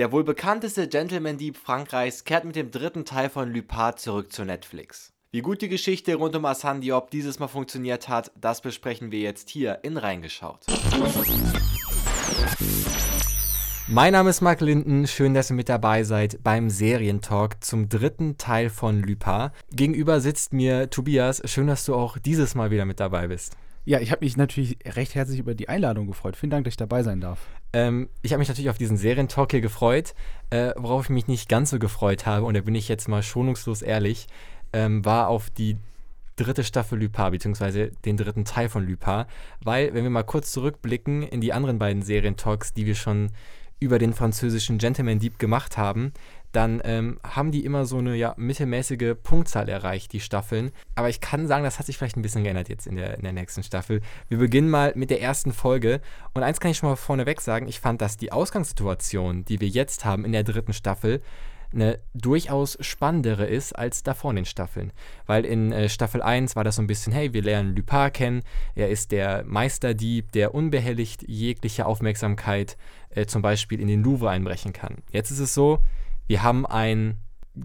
[0.00, 5.12] Der wohl bekannteste Gentleman-Dieb Frankreichs kehrt mit dem dritten Teil von Lupin zurück zu Netflix.
[5.30, 9.20] Wie gut die Geschichte rund um Hassan Diop dieses Mal funktioniert hat, das besprechen wir
[9.20, 10.64] jetzt hier in Reingeschaut.
[13.88, 18.38] Mein Name ist Marc Linden, schön, dass ihr mit dabei seid beim Serientalk zum dritten
[18.38, 19.50] Teil von Lupin.
[19.70, 23.54] Gegenüber sitzt mir Tobias, schön, dass du auch dieses Mal wieder mit dabei bist.
[23.84, 26.36] Ja, ich habe mich natürlich recht herzlich über die Einladung gefreut.
[26.36, 27.40] Vielen Dank, dass ich dabei sein darf.
[27.72, 30.14] Ähm, ich habe mich natürlich auf diesen Serientalk hier gefreut.
[30.50, 33.22] Äh, worauf ich mich nicht ganz so gefreut habe, und da bin ich jetzt mal
[33.22, 34.26] schonungslos ehrlich,
[34.72, 35.78] ähm, war auf die
[36.36, 39.24] dritte Staffel Lupin, beziehungsweise den dritten Teil von Lupin.
[39.62, 43.30] Weil, wenn wir mal kurz zurückblicken in die anderen beiden Serientalks, die wir schon
[43.78, 46.12] über den französischen Gentleman Dieb gemacht haben,
[46.52, 50.72] dann ähm, haben die immer so eine ja, mittelmäßige Punktzahl erreicht, die Staffeln.
[50.94, 53.22] Aber ich kann sagen, das hat sich vielleicht ein bisschen geändert jetzt in der, in
[53.22, 54.00] der nächsten Staffel.
[54.28, 56.00] Wir beginnen mal mit der ersten Folge.
[56.34, 59.68] Und eins kann ich schon mal vorneweg sagen, ich fand, dass die Ausgangssituation, die wir
[59.68, 61.22] jetzt haben in der dritten Staffel,
[61.72, 64.92] eine durchaus spannendere ist als davor in den Staffeln.
[65.26, 68.42] Weil in äh, Staffel 1 war das so ein bisschen, hey, wir lernen Lupin kennen,
[68.74, 72.76] er ist der Meisterdieb, der unbehelligt jegliche Aufmerksamkeit
[73.10, 74.96] äh, zum Beispiel in den Louvre einbrechen kann.
[75.12, 75.78] Jetzt ist es so,
[76.30, 77.16] wir haben einen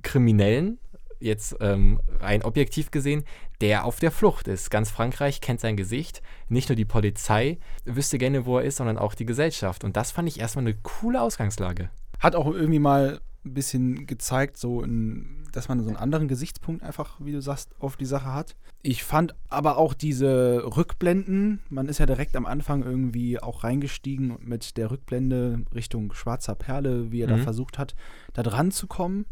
[0.01, 0.79] Kriminellen,
[1.19, 3.23] jetzt ähm, rein objektiv gesehen,
[3.61, 4.71] der auf der Flucht ist.
[4.71, 6.23] Ganz Frankreich kennt sein Gesicht.
[6.49, 9.83] Nicht nur die Polizei wüsste gerne, wo er ist, sondern auch die Gesellschaft.
[9.83, 11.91] Und das fand ich erstmal eine coole Ausgangslage.
[12.17, 16.83] Hat auch irgendwie mal ein bisschen gezeigt, so in, dass man so einen anderen Gesichtspunkt
[16.83, 18.55] einfach, wie du sagst, auf die Sache hat.
[18.81, 24.37] Ich fand aber auch diese Rückblenden, man ist ja direkt am Anfang irgendwie auch reingestiegen
[24.41, 27.37] mit der Rückblende Richtung Schwarzer Perle, wie er mhm.
[27.37, 27.95] da versucht hat,
[28.33, 29.25] da dran zu kommen.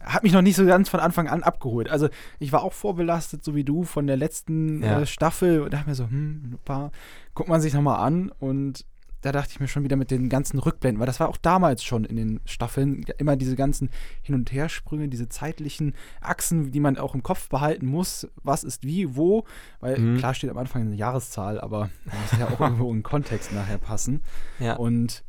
[0.00, 1.88] Hat mich noch nicht so ganz von Anfang an abgeholt.
[1.88, 5.00] Also ich war auch vorbelastet, so wie du, von der letzten ja.
[5.00, 6.90] äh, Staffel und dachte mir so, hm, ein paar,
[7.34, 8.84] guckt man sich nochmal an und
[9.24, 11.82] da dachte ich mir schon wieder mit den ganzen Rückblenden, weil das war auch damals
[11.82, 13.88] schon in den Staffeln immer diese ganzen
[14.20, 18.84] Hin- und Hersprünge, diese zeitlichen Achsen, die man auch im Kopf behalten muss, was ist
[18.84, 19.44] wie, wo,
[19.80, 20.18] weil mhm.
[20.18, 24.22] klar steht am Anfang eine Jahreszahl, aber muss ja auch irgendwo in Kontext nachher passen.
[24.58, 24.76] Ja.
[24.76, 25.24] Und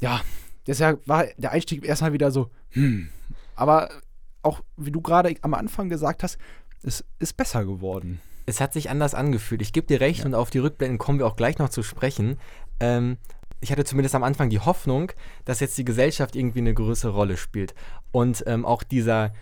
[0.00, 0.20] ja,
[0.66, 3.08] deshalb war der Einstieg erstmal wieder so, hm,
[3.54, 3.88] aber
[4.42, 6.38] auch wie du gerade am Anfang gesagt hast,
[6.82, 8.20] es ist besser geworden.
[8.44, 9.62] Es hat sich anders angefühlt.
[9.62, 10.26] Ich gebe dir recht ja.
[10.26, 12.38] und auf die Rückblenden kommen wir auch gleich noch zu sprechen.
[12.82, 13.16] Ähm,
[13.60, 15.12] ich hatte zumindest am Anfang die Hoffnung,
[15.44, 17.74] dass jetzt die Gesellschaft irgendwie eine größere Rolle spielt.
[18.10, 19.32] Und ähm, auch dieser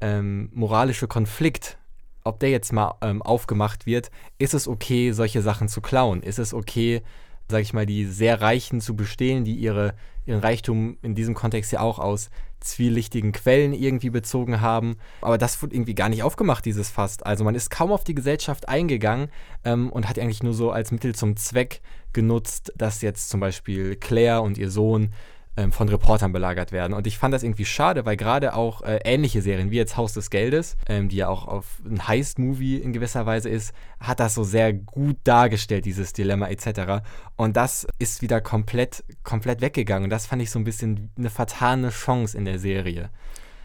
[0.00, 1.76] ähm, moralische Konflikt,
[2.22, 6.22] ob der jetzt mal ähm, aufgemacht wird, ist es okay, solche Sachen zu klauen?
[6.22, 7.02] Ist es okay,
[7.50, 9.94] sag ich mal, die sehr Reichen zu bestehlen, die ihre,
[10.24, 12.30] ihren Reichtum in diesem Kontext ja auch aus
[12.64, 14.96] zwielichtigen Quellen irgendwie bezogen haben.
[15.20, 17.26] Aber das wurde irgendwie gar nicht aufgemacht, dieses Fast.
[17.26, 19.28] Also man ist kaum auf die Gesellschaft eingegangen
[19.64, 21.80] ähm, und hat eigentlich nur so als Mittel zum Zweck
[22.12, 25.10] genutzt, dass jetzt zum Beispiel Claire und ihr Sohn
[25.56, 26.92] ähm, von Reportern belagert werden.
[26.92, 30.12] Und ich fand das irgendwie schade, weil gerade auch äh, ähnliche Serien wie jetzt Haus
[30.12, 34.34] des Geldes, ähm, die ja auch auf ein Heist-Movie in gewisser Weise ist, hat das
[34.34, 37.04] so sehr gut dargestellt, dieses Dilemma etc.
[37.36, 40.04] Und das ist wieder komplett, komplett weggegangen.
[40.04, 43.10] Und das fand ich so ein bisschen eine vertane Chance in der Serie.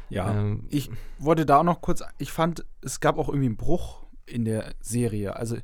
[0.10, 3.58] Ja, ähm, ich wollte da auch noch kurz, ich fand, es gab auch irgendwie einen
[3.58, 5.36] Bruch in der Serie.
[5.36, 5.58] Also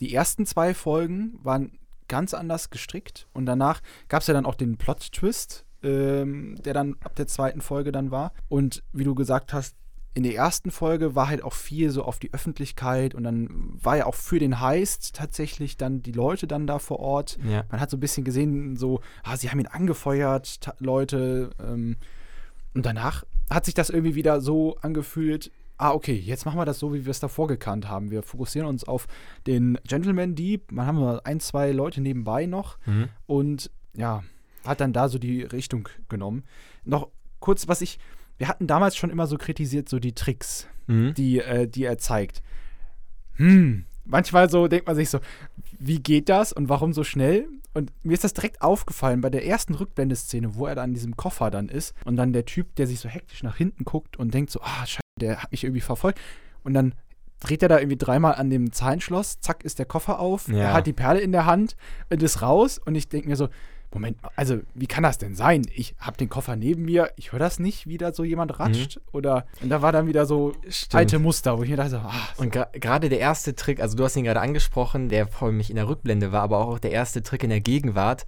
[0.00, 1.78] die ersten zwei Folgen waren
[2.08, 6.96] ganz anders gestrickt und danach gab es ja dann auch den Plot-Twist, ähm, der dann
[7.00, 8.32] ab der zweiten Folge dann war.
[8.48, 9.76] Und wie du gesagt hast,
[10.14, 13.48] in der ersten Folge war halt auch viel so auf die Öffentlichkeit und dann
[13.80, 17.38] war ja auch für den Heist tatsächlich dann die Leute dann da vor Ort.
[17.48, 17.64] Ja.
[17.70, 21.50] Man hat so ein bisschen gesehen, so, ah, sie haben ihn angefeuert, Leute.
[21.62, 21.96] Ähm,
[22.74, 26.80] und danach hat sich das irgendwie wieder so angefühlt, ah, okay, jetzt machen wir das
[26.80, 28.10] so, wie wir es davor gekannt haben.
[28.10, 29.06] Wir fokussieren uns auf
[29.46, 30.72] den Gentleman Dieb.
[30.72, 33.08] Man haben ein, zwei Leute nebenbei noch mhm.
[33.26, 34.22] und ja,
[34.64, 36.44] hat dann da so die Richtung genommen.
[36.84, 37.08] Noch
[37.40, 37.98] kurz, was ich,
[38.36, 41.14] wir hatten damals schon immer so kritisiert, so die Tricks, mhm.
[41.14, 42.42] die, äh, die er zeigt.
[43.34, 45.20] Hm, manchmal so denkt man sich so,
[45.78, 47.48] wie geht das und warum so schnell?
[47.74, 51.16] Und mir ist das direkt aufgefallen bei der ersten Rückblendeszene, wo er da in diesem
[51.16, 54.34] Koffer dann ist und dann der Typ, der sich so hektisch nach hinten guckt und
[54.34, 56.18] denkt so, ah, scheiße, der hat mich irgendwie verfolgt.
[56.64, 56.94] Und dann
[57.40, 60.58] dreht er da irgendwie dreimal an dem Zahlenschloss, zack, ist der Koffer auf, ja.
[60.58, 61.76] er hat die Perle in der Hand
[62.10, 63.48] und ist raus und ich denke mir so,
[63.90, 65.62] Moment, also wie kann das denn sein?
[65.74, 68.96] Ich habe den Koffer neben mir, ich höre das nicht, wie da so jemand ratscht.
[68.96, 69.02] Mhm.
[69.12, 70.94] Oder und da war dann wieder so Stimmt.
[70.94, 72.42] alte Muster, wo ich mir dachte, ah, so.
[72.42, 75.76] Und gerade der erste Trick, also du hast ihn gerade angesprochen, der vor mich in
[75.76, 78.26] der Rückblende war, aber auch der erste Trick in der Gegenwart,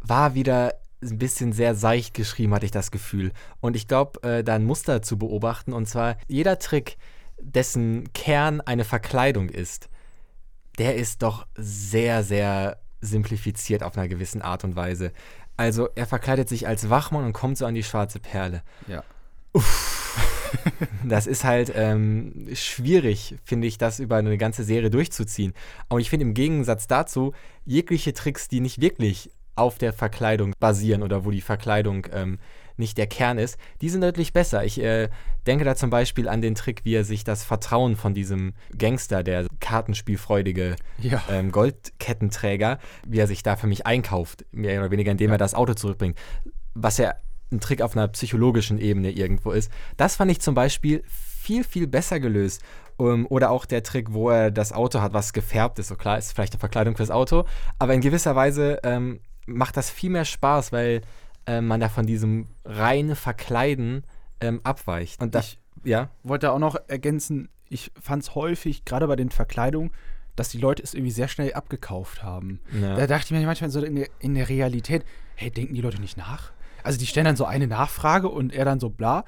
[0.00, 3.32] war wieder ein bisschen sehr seicht geschrieben, hatte ich das Gefühl.
[3.60, 6.98] Und ich glaube, äh, da ein Muster zu beobachten, und zwar jeder Trick,
[7.40, 9.88] dessen Kern eine Verkleidung ist,
[10.78, 15.12] der ist doch sehr, sehr simplifiziert auf einer gewissen Art und Weise.
[15.56, 18.62] Also er verkleidet sich als Wachmann und kommt so an die schwarze Perle.
[18.86, 19.04] Ja.
[21.04, 25.54] Das ist halt ähm, schwierig, finde ich, das über eine ganze Serie durchzuziehen.
[25.88, 31.02] Und ich finde im Gegensatz dazu, jegliche Tricks, die nicht wirklich auf der Verkleidung basieren
[31.02, 32.38] oder wo die Verkleidung ähm,
[32.76, 34.64] nicht der Kern ist, die sind deutlich besser.
[34.64, 35.10] Ich äh,
[35.46, 39.22] denke da zum Beispiel an den Trick, wie er sich das Vertrauen von diesem Gangster,
[39.22, 41.22] der kartenspielfreudige Ja.
[41.30, 45.34] ähm, Goldkettenträger, wie er sich da für mich einkauft, mehr oder weniger, indem Ja.
[45.34, 46.16] er das Auto zurückbringt.
[46.74, 47.14] Was ja
[47.52, 49.70] ein Trick auf einer psychologischen Ebene irgendwo ist.
[49.96, 52.62] Das fand ich zum Beispiel viel, viel besser gelöst.
[52.96, 55.88] Um, oder auch der Trick, wo er das Auto hat, was gefärbt ist.
[55.88, 57.46] So klar, ist vielleicht eine Verkleidung fürs Auto,
[57.78, 59.20] aber in gewisser Weise ähm,
[59.54, 61.02] macht das viel mehr Spaß, weil
[61.46, 64.04] ähm, man da von diesem reinen Verkleiden
[64.40, 65.20] ähm, abweicht.
[65.20, 69.30] Und das, Ich ja, wollte auch noch ergänzen, ich fand es häufig, gerade bei den
[69.30, 69.90] Verkleidungen,
[70.36, 72.60] dass die Leute es irgendwie sehr schnell abgekauft haben.
[72.80, 72.96] Ja.
[72.96, 75.04] Da dachte ich mir manchmal so in der, in der Realität,
[75.36, 76.52] hey, denken die Leute nicht nach?
[76.82, 79.24] Also die stellen dann so eine Nachfrage und er dann so bla.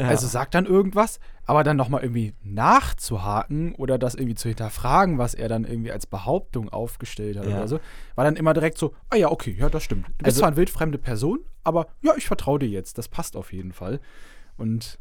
[0.00, 0.08] Ja.
[0.08, 5.32] Also sagt dann irgendwas, aber dann nochmal irgendwie nachzuhaken oder das irgendwie zu hinterfragen, was
[5.34, 7.56] er dann irgendwie als Behauptung aufgestellt hat Ja.
[7.56, 7.80] oder so,
[8.14, 10.06] war dann immer direkt so, ah ja, okay, ja, das stimmt.
[10.08, 13.36] Du bist Also- zwar eine wildfremde Person, aber ja, ich vertraue dir jetzt, das passt
[13.36, 14.00] auf jeden Fall.
[14.58, 14.98] Und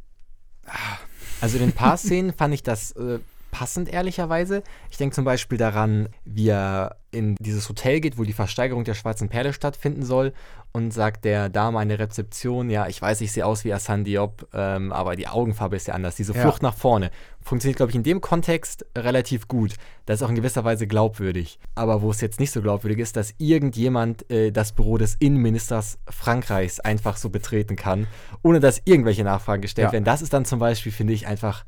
[1.41, 3.19] Also in den paar Szenen fand ich das äh,
[3.51, 4.63] passend, ehrlicherweise.
[4.89, 8.93] Ich denke zum Beispiel daran, wie er in dieses Hotel geht, wo die Versteigerung der
[8.95, 10.33] Schwarzen Perle stattfinden soll
[10.75, 14.03] und sagt der Dame an der Rezeption, ja, ich weiß, ich sehe aus wie Hassan
[14.03, 16.15] Diop, ähm, aber die Augenfarbe ist ja anders.
[16.17, 16.41] Diese Ja.
[16.41, 17.11] Flucht nach vorne
[17.41, 19.75] funktioniert, glaube ich, in dem Kontext relativ gut.
[20.05, 21.59] Das ist auch in gewisser Weise glaubwürdig.
[21.75, 25.97] Aber wo es jetzt nicht so glaubwürdig ist, dass irgendjemand äh, das Büro des Innenministers
[26.09, 28.07] Frankreichs einfach so betreten kann,
[28.41, 29.91] ohne dass irgendwelche Nachfragen gestellt Ja.
[29.93, 30.03] werden.
[30.03, 31.63] Das ist dann zum Beispiel, finde ich, einfach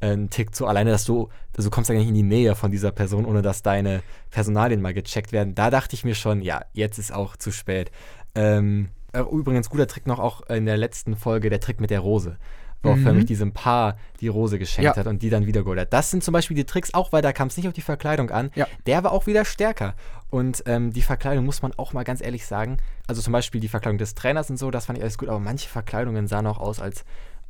[0.00, 2.72] ein Tick zu alleine, dass du, also du kommst ja nicht in die Nähe von
[2.72, 5.54] dieser Person, ohne dass deine Personalien mal gecheckt werden.
[5.54, 7.92] Da dachte ich mir schon, ja, jetzt ist auch zu spät.
[8.34, 12.00] Ähm, äh, übrigens, guter Trick noch auch in der letzten Folge, der Trick mit der
[12.00, 12.36] Rose.
[12.84, 13.14] Wo Mhm.
[13.14, 14.96] mich diesem Paar die Rose geschenkt Ja.
[14.96, 15.92] hat und die dann wieder geholt hat.
[15.92, 18.30] Das sind zum Beispiel die Tricks, auch weil da kam es nicht auf die Verkleidung
[18.30, 18.50] an.
[18.56, 18.66] Ja.
[18.86, 19.94] Der war auch wieder stärker.
[20.30, 22.78] Und ähm, die Verkleidung muss man auch mal ganz ehrlich sagen.
[23.06, 25.38] Also zum Beispiel die Verkleidung des Trainers und so, das fand ich alles gut, aber
[25.38, 27.04] manche Verkleidungen sahen auch aus, als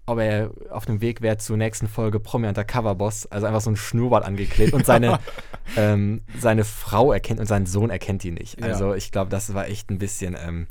[0.07, 3.71] ob er auf dem Weg wäre zur nächsten Folge Promi Undercover Boss, also einfach so
[3.71, 5.21] ein Schnurrbart angeklebt und seine,
[5.77, 8.61] ähm, seine Frau erkennt und seinen Sohn erkennt ihn nicht.
[8.61, 8.67] Ja.
[8.67, 10.67] Also ich glaube, das war echt ein bisschen, ähm,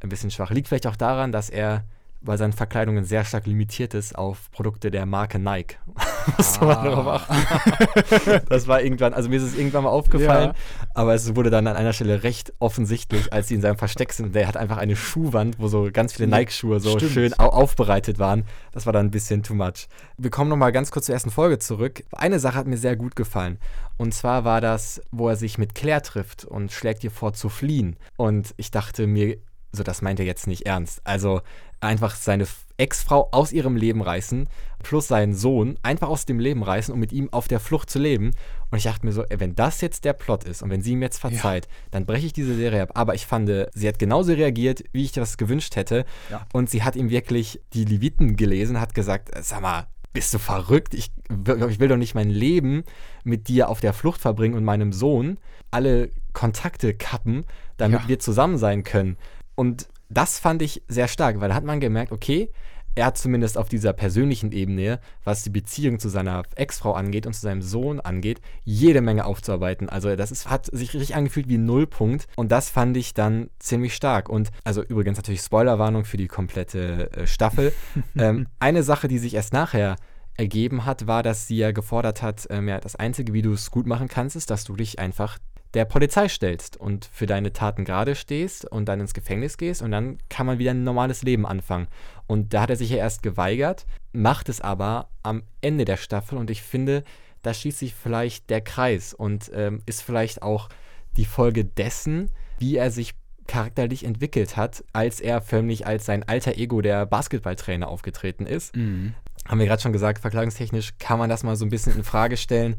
[0.00, 0.50] ein bisschen schwach.
[0.50, 1.84] Liegt vielleicht auch daran, dass er
[2.24, 5.76] bei seinen Verkleidungen sehr stark limitiert ist auf Produkte der Marke Nike.
[6.60, 6.84] Man Ah.
[6.84, 8.42] darauf achten.
[8.48, 10.88] das war irgendwann, also mir ist es irgendwann mal aufgefallen, Ja.
[10.94, 14.34] aber es wurde dann an einer Stelle recht offensichtlich, als sie in seinem Versteck sind.
[14.34, 17.12] Der hat einfach eine Schuhwand, wo so ganz viele Nike-Schuhe so stimmt.
[17.12, 18.44] schön au aufbereitet waren.
[18.72, 19.88] Das war dann ein bisschen too much.
[20.16, 22.04] Wir kommen nochmal ganz kurz zur ersten Folge zurück.
[22.12, 23.58] Eine Sache hat mir sehr gut gefallen.
[23.98, 27.48] Und zwar war das, wo er sich mit Claire trifft und schlägt ihr vor zu
[27.48, 27.96] fliehen.
[28.16, 29.36] Und ich dachte mir,
[29.72, 31.00] so das meint er jetzt nicht ernst.
[31.04, 31.40] Also
[31.82, 32.46] einfach seine
[32.78, 34.48] Ex-Frau aus ihrem Leben reißen,
[34.82, 37.98] plus seinen Sohn einfach aus dem Leben reißen, um mit ihm auf der Flucht zu
[37.98, 38.32] leben.
[38.70, 40.92] Und ich dachte mir so, ey, wenn das jetzt der Plot ist und wenn sie
[40.92, 42.92] ihm jetzt verzeiht, dann breche ich diese Serie ab.
[42.94, 46.04] Aber ich fand, sie hat genauso reagiert, wie ich das gewünscht hätte.
[46.30, 46.46] Ja.
[46.52, 50.94] Und sie hat ihm wirklich die Leviten gelesen, hat gesagt, sag mal, bist du verrückt?
[50.94, 52.84] Ich, will- ich will doch nicht mein Leben
[53.24, 55.38] mit dir auf der Flucht verbringen und meinem Sohn
[55.70, 57.44] alle Kontakte kappen,
[57.76, 58.08] damit Ja.
[58.08, 59.16] wir zusammen sein können.
[59.54, 62.50] Und das fand ich sehr stark, weil da hat man gemerkt, okay,
[62.94, 67.32] er hat zumindest auf dieser persönlichen Ebene, was die Beziehung zu seiner Ex-Frau angeht und
[67.32, 69.88] zu seinem Sohn angeht, jede Menge aufzuarbeiten.
[69.88, 73.48] Also das ist, hat sich richtig angefühlt wie ein Nullpunkt und das fand ich dann
[73.58, 74.28] ziemlich stark.
[74.28, 77.72] Und also übrigens natürlich Spoilerwarnung für die komplette äh, Staffel.
[78.16, 79.96] ähm, eine Sache, die sich erst nachher
[80.36, 83.70] ergeben hat, war, dass sie ja gefordert hat, ähm, ja, das Einzige, wie du es
[83.70, 85.38] gut machen kannst, ist, dass du dich einfach
[85.74, 89.90] der Polizei stellst und für deine Taten gerade stehst und dann ins Gefängnis gehst und
[89.90, 91.88] dann kann man wieder ein normales Leben anfangen.
[92.26, 96.36] Und da hat er sich ja erst geweigert, macht es aber am Ende der Staffel
[96.38, 97.04] und ich finde,
[97.42, 100.68] da schließt sich vielleicht der Kreis und ähm, ist vielleicht auch
[101.16, 103.14] die Folge dessen, wie er sich
[103.48, 109.14] charakterlich entwickelt hat, als er förmlich als sein alter Ego der Basketballtrainer aufgetreten ist Mhm.
[109.48, 112.36] haben wir gerade schon gesagt, verklagungstechnisch kann man das mal so ein bisschen in Frage
[112.36, 112.76] stellen,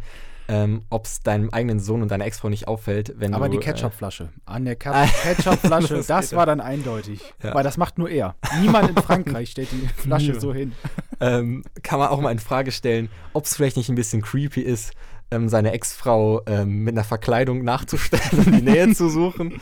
[0.48, 3.58] ähm, ob es deinem eigenen Sohn und deiner Ex-Frau nicht auffällt, wenn Aber du.
[3.58, 4.30] die Ketchupflasche.
[4.46, 4.76] An der.
[4.78, 4.92] Ke-
[5.24, 7.22] Ketchupflasche, Das das, war dann eindeutig.
[7.42, 7.54] Ja.
[7.56, 8.36] Weil das macht nur er.
[8.62, 10.74] Niemand in Frankreich stellt die Flasche so hin.
[11.20, 14.22] Äh, ähm, kann man auch mal in Frage stellen, ob es vielleicht nicht ein bisschen
[14.22, 14.92] creepy ist,
[15.32, 19.60] ähm, seine Ex-Frau ähm, mit einer Verkleidung nachzustellen und die Nähe zu suchen.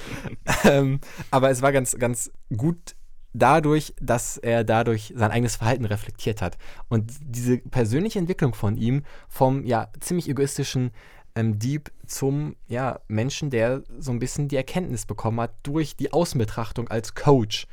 [0.63, 2.95] Ähm, aber es war ganz, ganz gut
[3.33, 6.57] dadurch, dass er dadurch sein eigenes Verhalten reflektiert hat.
[6.89, 10.91] Und diese persönliche Entwicklung von ihm, vom ja ziemlich egoistischen
[11.35, 16.11] ähm, Dieb zum ja, Menschen, der so ein bisschen die Erkenntnis bekommen hat durch die
[16.11, 17.67] Außenbetrachtung als Coach,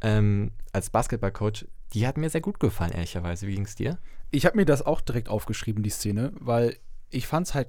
[0.00, 1.66] ähm, als Basketballcoach.
[1.92, 3.46] Die hat mir sehr gut gefallen, ehrlicherweise.
[3.46, 3.98] Wie ging es dir?
[4.30, 6.76] Ich habe mir das auch direkt aufgeschrieben, die Szene, weil
[7.10, 7.68] ich fand es halt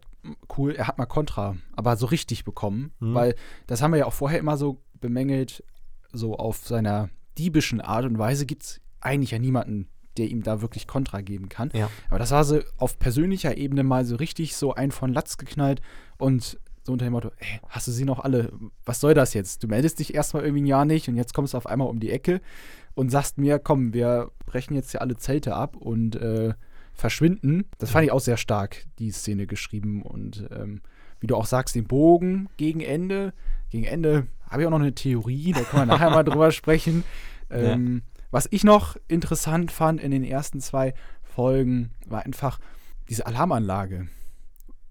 [0.58, 3.14] cool, er hat mal Kontra, aber so richtig bekommen, mhm.
[3.14, 3.36] weil
[3.68, 5.66] das haben wir ja auch vorher immer so bemängelt,
[6.14, 9.88] so auf seiner diebischen Art und Weise gibt es eigentlich ja niemanden,
[10.18, 11.70] der ihm da wirklich Kontra geben kann.
[11.74, 11.90] Ja.
[12.10, 15.82] Aber das war so auf persönlicher Ebene mal so richtig so ein von Latz geknallt
[16.18, 18.52] und so unter dem Motto, ey, hast du sie noch alle?
[18.86, 19.64] Was soll das jetzt?
[19.64, 22.00] Du meldest dich erstmal irgendwie ein Jahr nicht und jetzt kommst du auf einmal um
[22.00, 22.42] die Ecke
[22.94, 26.54] und sagst mir, komm, wir brechen jetzt ja alle Zelte ab und äh,
[26.94, 27.66] verschwinden.
[27.78, 30.82] Das fand ich auch sehr stark, die Szene geschrieben und ähm,
[31.22, 33.34] wie du auch sagst, den Bogen gegen Ende.
[33.70, 37.04] Gegen Ende habe ich auch noch eine Theorie, da können wir nachher mal drüber sprechen.
[37.50, 38.22] Ähm, ja.
[38.32, 42.58] Was ich noch interessant fand in den ersten zwei Folgen, war einfach
[43.08, 44.08] diese Alarmanlage,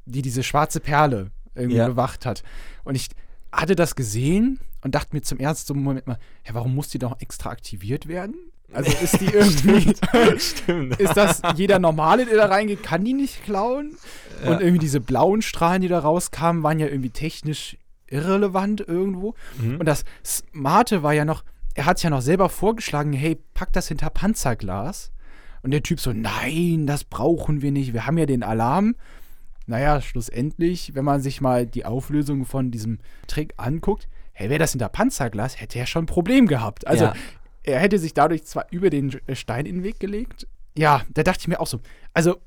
[0.05, 1.89] die diese schwarze Perle irgendwie ja.
[1.89, 2.45] bewacht hat.
[2.85, 3.09] Und ich
[3.51, 7.21] hatte das gesehen und dachte mir zum ersten Moment mal, ja, warum muss die doch
[7.21, 8.37] extra aktiviert werden?
[8.73, 9.95] Also ist die irgendwie.
[10.39, 11.01] Stimmt.
[11.01, 13.97] Ist das jeder Normale, der da reingeht, kann die nicht klauen?
[14.45, 14.53] Ja.
[14.53, 17.77] Und irgendwie diese blauen Strahlen, die da rauskamen, waren ja irgendwie technisch
[18.13, 19.35] irrelevant irgendwo.
[19.61, 19.81] Mhm.
[19.81, 23.73] Und das Smarte war ja noch, er hat es ja noch selber vorgeschlagen, hey, pack
[23.73, 25.11] das hinter Panzerglas.
[25.63, 28.97] Und der Typ so, nein, das brauchen wir nicht, wir haben ja den Alarm.
[29.67, 34.73] Naja, schlussendlich, wenn man sich mal die Auflösung von diesem Trick anguckt, hey, wäre das
[34.73, 36.87] hinter Panzerglas, hätte er schon ein Problem gehabt.
[36.87, 37.15] Also, ja.
[37.63, 40.49] er hätte sich dadurch zwar über den Stein in den Weg gelegt.
[40.77, 41.81] Ja, da dachte ich mir auch so,
[42.13, 42.39] also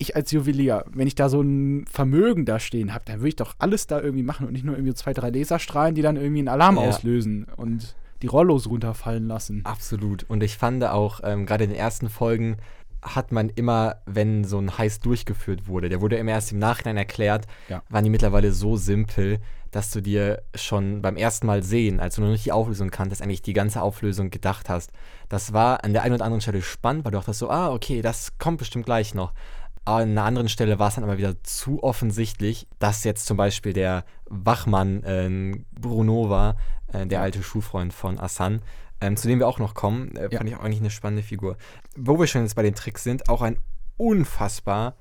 [0.00, 3.36] ich als Juwelier, wenn ich da so ein Vermögen da stehen habe, dann würde ich
[3.36, 6.40] doch alles da irgendwie machen und nicht nur irgendwie zwei, drei Laserstrahlen, die dann irgendwie
[6.40, 6.82] einen Alarm ja.
[6.82, 7.46] auslösen.
[7.56, 9.62] Und die Rollos runterfallen lassen.
[9.64, 10.24] Absolut.
[10.28, 12.56] Und ich fand auch, ähm, gerade in den ersten Folgen
[13.02, 16.98] hat man immer, wenn so ein Heist durchgeführt wurde, der wurde immer erst im Nachhinein
[16.98, 17.82] erklärt, ja.
[17.88, 19.38] waren die mittlerweile so simpel,
[19.70, 23.22] dass du dir schon beim ersten Mal sehen, als du noch nicht die Auflösung kanntest,
[23.22, 24.90] eigentlich die ganze Auflösung gedacht hast.
[25.28, 28.02] Das war an der einen oder anderen Stelle spannend, weil du dachtest so, ah, okay,
[28.02, 29.32] das kommt bestimmt gleich noch.
[29.84, 33.36] Aber an einer anderen Stelle war es dann aber wieder zu offensichtlich, dass jetzt zum
[33.36, 36.56] Beispiel der Wachmann äh, Bruno war,
[36.92, 38.62] äh, der alte Schulfreund von Asan,
[39.00, 40.14] ähm, zu dem wir auch noch kommen.
[40.16, 40.38] Äh, ja.
[40.38, 41.56] Fand ich auch eigentlich eine spannende Figur.
[41.96, 43.58] Wo wir schon jetzt bei den Tricks sind, auch ein
[43.96, 44.94] unfassbar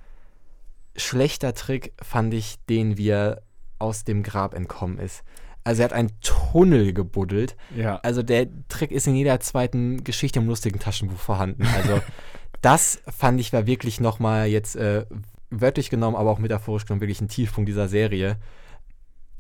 [0.96, 3.42] schlechter Trick fand ich, den wir
[3.80, 5.24] aus dem Grab entkommen ist.
[5.64, 7.56] Also er hat einen Tunnel gebuddelt.
[7.76, 7.98] Ja.
[7.98, 11.66] Also der Trick ist in jeder zweiten Geschichte im lustigen Taschenbuch vorhanden.
[11.76, 12.02] Also
[12.62, 15.06] das fand ich war wirklich nochmal jetzt äh,
[15.50, 18.38] wörtlich genommen, aber auch metaphorisch genommen wirklich ein Tiefpunkt dieser Serie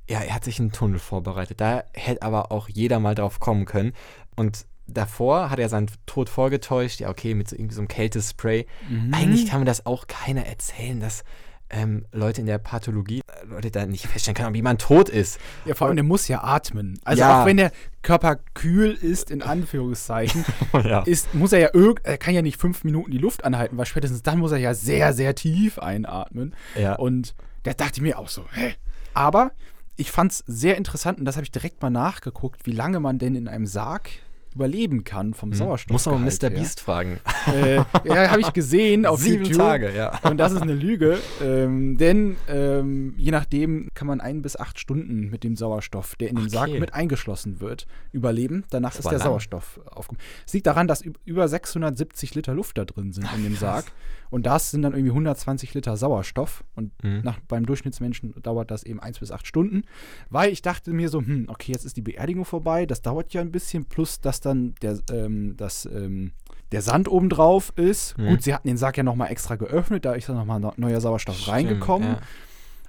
[0.09, 1.61] ja, er hat sich einen Tunnel vorbereitet.
[1.61, 3.93] Da hätte aber auch jeder mal drauf kommen können.
[4.35, 6.99] Und davor hat er seinen Tod vorgetäuscht.
[6.99, 8.65] Ja, okay, mit so irgendwie so einem Kältespray.
[8.89, 9.13] Mhm.
[9.13, 11.23] Eigentlich kann mir das auch keiner erzählen, dass
[11.69, 15.39] ähm, Leute in der Pathologie, äh, Leute da nicht feststellen können, wie man tot ist.
[15.65, 16.99] Ja, vor allem, der muss ja atmen.
[17.03, 17.41] Also ja.
[17.41, 17.71] auch wenn der
[18.01, 20.45] Körper kühl ist, in Anführungszeichen,
[20.83, 21.01] ja.
[21.03, 23.85] ist, muss er ja irgend, er kann ja nicht fünf Minuten die Luft anhalten, weil
[23.85, 26.55] spätestens dann muss er ja sehr, sehr tief einatmen.
[26.79, 26.95] Ja.
[26.95, 28.75] Und da dachte ich mir auch so, hä?
[29.13, 29.51] Aber
[29.95, 33.19] ich fand es sehr interessant und das habe ich direkt mal nachgeguckt, wie lange man
[33.19, 34.09] denn in einem Sarg
[34.53, 35.58] überleben kann vom hm.
[35.58, 35.91] Sauerstoff.
[35.91, 36.50] Muss man Mr.
[36.50, 37.20] Beast fragen.
[37.50, 39.58] Äh, ja, habe ich gesehen auf Sieben YouTube.
[39.58, 40.20] Tage, ja.
[40.24, 44.77] Und das ist eine Lüge, ähm, denn ähm, je nachdem kann man ein bis acht
[44.77, 46.53] Stunden mit dem Sauerstoff, der in den okay.
[46.53, 48.65] Sarg mit eingeschlossen wird, überleben.
[48.70, 49.27] Danach das ist der lang.
[49.29, 50.22] Sauerstoff aufgekommen.
[50.46, 53.86] Es liegt daran, dass über 670 Liter Luft da drin sind Ach, in dem Sarg.
[54.29, 56.63] Und das sind dann irgendwie 120 Liter Sauerstoff.
[56.75, 57.22] Und mhm.
[57.24, 59.84] nach, beim Durchschnittsmenschen dauert das eben eins bis acht Stunden.
[60.29, 63.41] Weil ich dachte mir so, hm, okay, jetzt ist die Beerdigung vorbei, das dauert ja
[63.41, 66.31] ein bisschen, plus dass dann der, ähm, das, ähm,
[66.72, 68.17] der Sand obendrauf ist.
[68.17, 68.27] Mhm.
[68.27, 71.38] Gut, sie hatten den Sarg ja nochmal extra geöffnet, da ist dann nochmal neuer Sauerstoff
[71.38, 72.10] Stimmt, reingekommen.
[72.13, 72.19] Ja.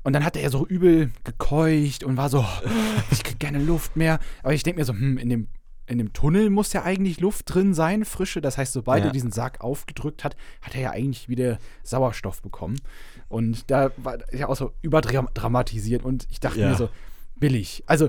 [0.03, 2.45] Und dann hat er so übel gekeucht und war so,
[3.11, 4.19] ich krieg gerne Luft mehr.
[4.43, 5.49] Aber ich denke mir so, hm, in dem
[5.91, 8.41] in dem Tunnel muss ja eigentlich Luft drin sein, frische.
[8.41, 9.11] Das heißt, sobald ja.
[9.11, 12.81] er diesen Sack aufgedrückt hat, hat er ja eigentlich wieder Sauerstoff bekommen.
[13.29, 16.05] Und da war ja auch so überdramatisiert.
[16.05, 16.69] Und ich dachte ja.
[16.69, 16.91] mir so,
[17.35, 17.83] billig.
[17.87, 18.09] Also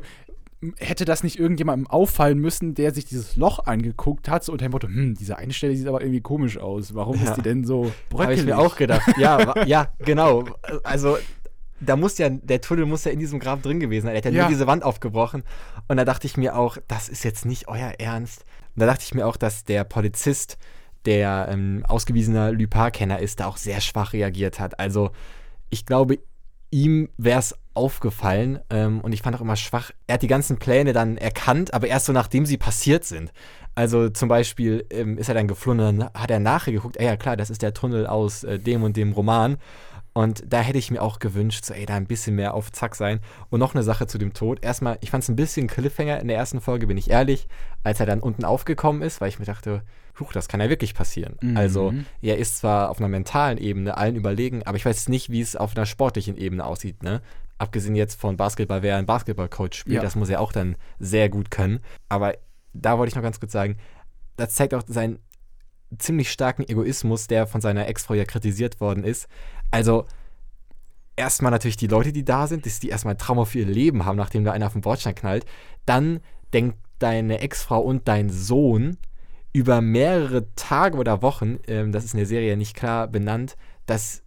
[0.77, 4.71] hätte das nicht irgendjemandem auffallen müssen, der sich dieses Loch angeguckt hat, so unter dem
[4.71, 6.93] Motto, hm, diese eine Stelle sieht aber irgendwie komisch aus.
[6.93, 7.23] Warum ja.
[7.23, 8.21] ist die denn so bröckelig?
[8.21, 9.17] Habe ich mir auch gedacht.
[9.17, 10.45] Ja, ja, genau.
[10.83, 11.17] Also
[11.79, 14.13] da muss ja, der Tunnel muss ja in diesem Grab drin gewesen sein.
[14.13, 15.43] Er hat ja, ja, nur diese Wand aufgebrochen.
[15.87, 18.45] Und da dachte ich mir auch, das ist jetzt nicht euer Ernst.
[18.75, 20.59] Und da dachte ich mir auch, dass der Polizist,
[21.05, 24.79] der ähm, ausgewiesener Lupin-Kenner ist, da auch sehr schwach reagiert hat.
[24.79, 25.09] Also
[25.71, 26.19] ich glaube,
[26.69, 29.91] ihm wäre es aufgefallen ähm, und ich fand auch immer schwach.
[30.07, 33.31] Er hat die ganzen Pläne dann erkannt, aber erst so nachdem sie passiert sind.
[33.75, 37.15] Also zum Beispiel ähm, ist er dann geflohen dann hat er nachher geguckt, ey, ja
[37.15, 39.57] klar, das ist der Tunnel aus äh, dem und dem Roman.
[40.13, 42.95] Und da hätte ich mir auch gewünscht, so, ey, da ein bisschen mehr auf Zack
[42.95, 43.21] sein.
[43.49, 44.61] Und noch eine Sache zu dem Tod.
[44.61, 47.47] Erstmal, ich fand es ein bisschen Cliffhanger in der ersten Folge, bin ich ehrlich,
[47.83, 49.83] als er dann unten aufgekommen ist, weil ich mir dachte,
[50.19, 51.37] huch, das kann ja wirklich passieren.
[51.41, 51.55] Mhm.
[51.55, 55.41] Also, er ist zwar auf einer mentalen Ebene allen überlegen, aber ich weiß nicht, wie
[55.41, 57.21] es auf einer sportlichen Ebene aussieht, ne?
[57.61, 60.01] Abgesehen jetzt von Basketball, wer ein Basketballcoach spielt, Ja.
[60.01, 61.79] das muss er auch dann sehr gut können.
[62.09, 62.33] Aber
[62.73, 63.77] da wollte ich noch ganz kurz sagen,
[64.35, 65.19] das zeigt auch seinen
[65.99, 69.27] ziemlich starken Egoismus, der von seiner Ex-Frau ja kritisiert worden ist.
[69.69, 70.07] Also,
[71.15, 74.05] erstmal natürlich die Leute, die da sind, dass die erstmal ein Trauma für ihr Leben
[74.05, 75.45] haben, nachdem da einer auf den Bordstein knallt.
[75.85, 76.21] Dann
[76.53, 78.97] denkt deine Ex-Frau und dein Sohn
[79.53, 84.20] über mehrere Tage oder Wochen, ähm, das ist in der Serie nicht klar benannt, dass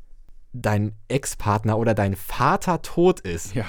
[0.55, 3.55] dein Ex-Partner oder dein Vater tot ist.
[3.55, 3.67] Ja.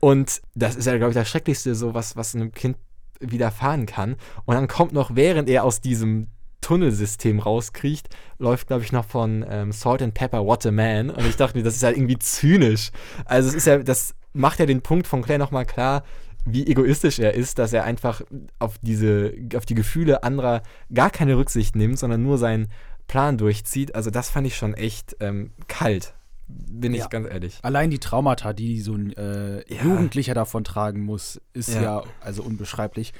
[0.00, 2.76] Und das ist ja, glaube ich, das Schrecklichste, so was, was einem Kind
[3.20, 4.16] widerfahren kann.
[4.44, 6.28] Und dann kommt noch, während er aus diesem
[6.60, 11.10] Tunnelsystem rauskriecht, läuft, glaube ich, noch von ähm, Salt and Pepper What a Man.
[11.10, 12.90] Und ich dachte mir, das ist halt irgendwie zynisch.
[13.24, 16.04] Also es ist ja, das macht ja den Punkt von Claire nochmal klar,
[16.44, 18.22] wie egoistisch er ist, dass er einfach
[18.58, 20.62] auf diese, auf die Gefühle anderer
[20.92, 22.68] gar keine Rücksicht nimmt, sondern nur seinen
[23.08, 23.94] Plan durchzieht.
[23.94, 26.14] Also das fand ich schon echt ähm, kalt.
[26.48, 27.06] Bin ich Ja.
[27.08, 27.58] ganz ehrlich.
[27.62, 29.82] Allein die Traumata, die so ein äh, Ja.
[29.84, 31.82] Jugendlicher davon tragen muss, ist Ja.
[31.82, 32.02] ja.
[32.20, 33.12] also unbeschreiblich.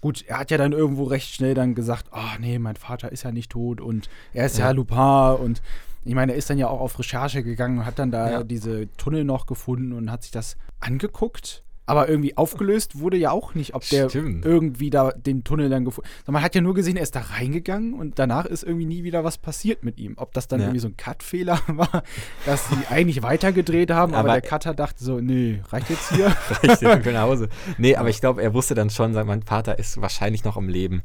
[0.00, 3.22] Gut, er hat ja dann irgendwo recht schnell dann gesagt, ach nee, mein Vater ist
[3.22, 4.70] ja nicht tot und er ist ja.
[4.70, 5.60] Lupin und
[6.04, 8.90] ich meine, er ist dann ja auch auf Recherche gegangen und hat dann da diese
[8.96, 11.62] Tunnel noch gefunden und hat sich das angeguckt.
[11.90, 14.44] Aber irgendwie aufgelöst wurde ja auch nicht, ob der Stimmt.
[14.44, 17.94] irgendwie da den Tunnel dann gefunden Man hat ja nur gesehen, er ist da reingegangen
[17.94, 20.14] und danach ist irgendwie nie wieder was passiert mit ihm.
[20.16, 20.66] Ob das dann Ja.
[20.66, 22.02] irgendwie so ein Cut-Fehler war,
[22.46, 26.26] dass sie eigentlich weitergedreht haben, aber, Aber- der Cutter dachte so, nee, reicht jetzt hier?
[26.62, 27.48] Richtig, ich will nach Hause.
[27.78, 31.02] Nee, aber ich glaube, er wusste dann schon, mein Vater ist wahrscheinlich noch am Leben.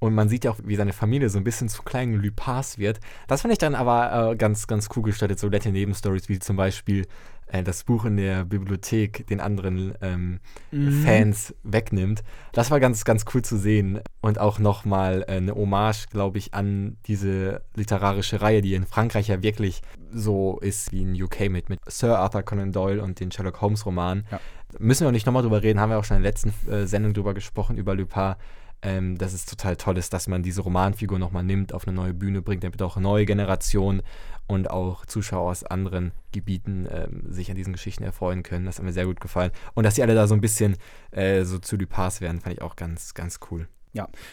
[0.00, 3.00] Und man sieht ja auch, wie seine Familie so ein bisschen zu kleinen Lupars wird.
[3.26, 6.54] Das fand ich dann aber äh, ganz, ganz cool gestaltet, so nette Nebenstories, wie zum
[6.56, 7.06] Beispiel
[7.52, 10.40] äh, das Buch in der Bibliothek den anderen ähm,
[10.70, 11.02] Mhm.
[11.02, 12.22] Fans wegnimmt.
[12.52, 14.00] Das war ganz, ganz cool zu sehen.
[14.20, 19.28] Und auch nochmal äh, eine Hommage, glaube ich, an diese literarische Reihe, die in Frankreich
[19.28, 19.80] ja wirklich
[20.12, 23.86] so ist wie in UK mit, mit Sir Arthur Conan Doyle und den Sherlock Holmes
[23.86, 24.26] Roman.
[24.30, 24.40] Ja.
[24.78, 26.86] Müssen wir auch nicht nochmal drüber reden, haben wir auch schon in der letzten äh,
[26.86, 28.34] Sendung drüber gesprochen, über Lupin.
[28.80, 32.14] Ähm, dass es total toll ist, dass man diese Romanfigur nochmal nimmt, auf eine neue
[32.14, 34.02] Bühne bringt, damit auch neue Generationen
[34.48, 38.66] und auch Zuschauer aus anderen Gebieten ähm, sich an diesen Geschichten erfreuen können.
[38.66, 39.52] Das hat mir sehr gut gefallen.
[39.74, 40.76] Und dass sie alle da so ein bisschen
[41.12, 43.68] äh, so zu Lupins werden, fand ich auch ganz, ganz cool.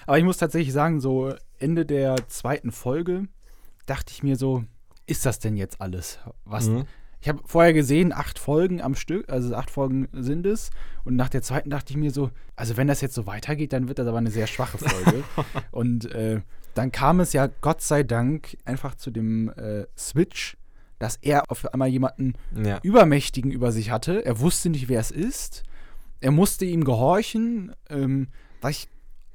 [0.08, 3.28] Aber ich muss tatsächlich sagen, so Ende der zweiten Folge
[3.86, 4.64] dachte ich mir so,
[5.06, 6.20] ist das denn jetzt alles?
[6.46, 6.68] Was?
[6.68, 6.86] Mhm.
[7.22, 10.70] Ich habe vorher gesehen, acht Folgen am Stück, also acht Folgen sind es.
[11.04, 13.88] Und nach der zweiten dachte ich mir so, also wenn das jetzt so weitergeht, dann
[13.88, 15.24] wird das aber eine sehr schwache Folge.
[15.72, 16.42] und äh,
[16.76, 20.58] dann kam es ja Gott sei Dank einfach zu dem äh, Switch,
[21.00, 22.80] dass er auf einmal jemanden Ja.
[22.84, 24.24] Übermächtigen über sich hatte.
[24.26, 25.64] Er wusste nicht, wer es ist.
[26.22, 27.74] Er musste ihm gehorchen.
[27.90, 28.28] Ähm,
[28.62, 28.90] was ich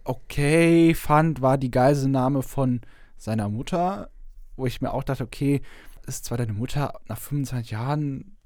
[0.05, 2.81] okay fand, war die Geiselnahme von
[3.17, 4.11] seiner Mutter,
[4.57, 5.61] wo ich mir auch dachte, okay,
[6.07, 8.37] ist zwar deine Mutter nach 25 Jahren,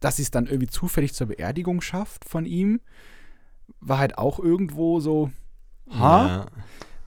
[0.00, 2.80] dass sie es dann irgendwie zufällig zur Beerdigung schafft von ihm,
[3.80, 5.30] war halt auch irgendwo so,
[5.90, 6.26] ha?
[6.26, 6.46] Ja.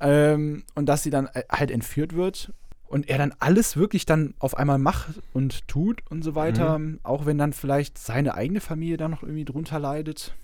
[0.03, 2.53] Ähm, und dass sie dann äh, halt entführt wird
[2.87, 7.25] und er dann alles wirklich dann auf einmal macht und tut und so weiter, auch
[7.25, 10.35] wenn dann vielleicht seine eigene Familie dann noch irgendwie drunter leidet.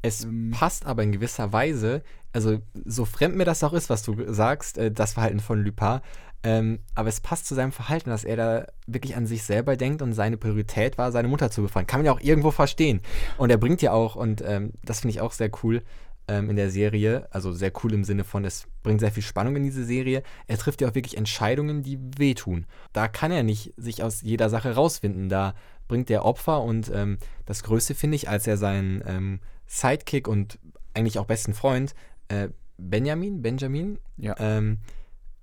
[0.00, 0.52] Es Ähm.
[0.52, 2.02] passt aber in gewisser Weise,
[2.32, 6.00] also so fremd mir das auch ist, was du sagst, äh, das Verhalten von Lupin,
[6.44, 10.00] ähm, aber es passt zu seinem Verhalten, dass er da wirklich an sich selber denkt
[10.00, 11.86] und seine Priorität war, seine Mutter zu befreien.
[11.86, 13.00] Kann man ja auch irgendwo verstehen.
[13.38, 15.82] Und er bringt ja auch, und ähm, das finde ich auch sehr cool
[16.28, 19.56] ähm, in der Serie, also sehr cool im Sinne von, es bringt sehr viel Spannung
[19.56, 20.22] in diese Serie.
[20.46, 22.66] Er trifft ja auch wirklich Entscheidungen, die wehtun.
[22.92, 25.28] Da kann er nicht sich aus jeder Sache rausfinden.
[25.28, 25.54] Da
[25.88, 30.58] bringt er Opfer und ähm, das Größte finde ich, als er seinen ähm, Sidekick und
[30.94, 31.94] eigentlich auch besten Freund
[32.28, 34.36] äh, Benjamin, Benjamin, Ja.
[34.38, 34.78] ähm,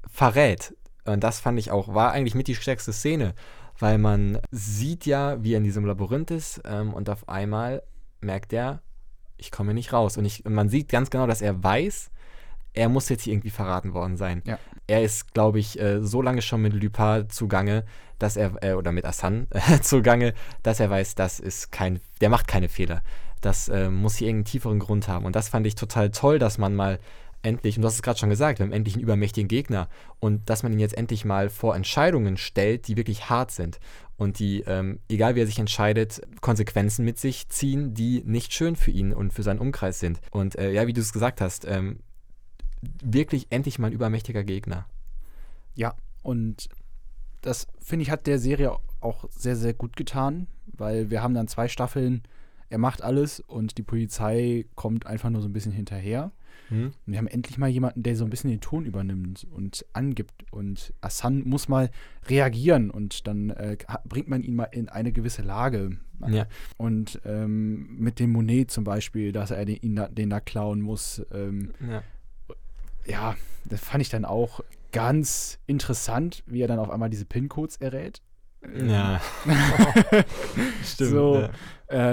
[0.07, 0.75] verrät.
[1.05, 3.35] Und das fand ich auch, war eigentlich mit die stärkste Szene,
[3.77, 7.83] weil man sieht ja, wie er in diesem Labyrinth ist ähm, und auf einmal
[8.21, 8.81] merkt er,
[9.37, 10.17] ich komme nicht raus.
[10.17, 12.11] Und, ich, und man sieht ganz genau, dass er weiß,
[12.73, 14.41] er muss jetzt hier irgendwie verraten worden sein.
[14.45, 14.59] Ja.
[14.87, 17.85] Er ist, glaube ich, äh, so lange schon mit Lupin zugange,
[18.19, 22.29] dass er, äh, oder mit Assan äh, zugange, dass er weiß, das ist kein, der
[22.29, 23.01] macht keine Fehler.
[23.41, 25.25] Das äh, muss hier irgendeinen tieferen Grund haben.
[25.25, 26.99] Und das fand ich total toll, dass man mal
[27.43, 29.87] endlich, und du hast es gerade schon gesagt, wir haben endlich einen übermächtigen Gegner
[30.19, 33.79] und dass man ihn jetzt endlich mal vor Entscheidungen stellt, die wirklich hart sind
[34.17, 38.75] und die, ähm, egal wie er sich entscheidet, Konsequenzen mit sich ziehen, die nicht schön
[38.75, 40.21] für ihn und für seinen Umkreis sind.
[40.31, 41.99] Und äh, ja, wie du es gesagt hast, ähm,
[43.03, 44.85] wirklich endlich mal ein übermächtiger Gegner.
[45.75, 46.69] Ja, und
[47.41, 51.47] das finde ich hat der Serie auch sehr, sehr gut getan, weil wir haben dann
[51.47, 52.23] zwei Staffeln,
[52.69, 56.31] er macht alles und die Polizei kommt einfach nur so ein bisschen hinterher.
[56.69, 56.85] Hm?
[56.85, 60.51] Und wir haben endlich mal jemanden, der so ein bisschen den Ton übernimmt und angibt.
[60.51, 61.89] Und Hassan muss mal
[62.27, 65.97] reagieren und dann äh, bringt man ihn mal in eine gewisse Lage.
[66.27, 66.47] Ja.
[66.77, 70.81] Und ähm, mit dem Monet zum Beispiel, dass er den, ihn da, den da klauen
[70.81, 72.03] muss, ähm, ja.
[73.05, 77.77] ja, das fand ich dann auch ganz interessant, wie er dann auf einmal diese PIN-Codes
[77.77, 78.21] errät.
[78.87, 79.21] Ja.
[80.83, 81.09] Stimmt.
[81.09, 81.49] So, ja.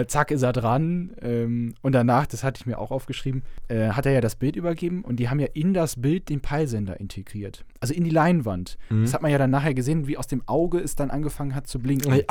[0.01, 1.13] Äh, zack ist er dran.
[1.23, 4.57] Ähm, und danach, das hatte ich mir auch aufgeschrieben, äh, hat er ja das Bild
[4.57, 7.65] übergeben und die haben ja in das Bild den Peilsender integriert.
[7.81, 8.77] Also in die Leinwand.
[8.91, 9.03] Mhm.
[9.03, 11.67] Das hat man ja dann nachher gesehen, wie aus dem Auge es dann angefangen hat
[11.67, 12.13] zu blinken.
[12.15, 12.23] Ja,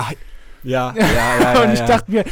[0.64, 1.54] ja, ja.
[1.54, 2.26] ja, und ich dachte mir,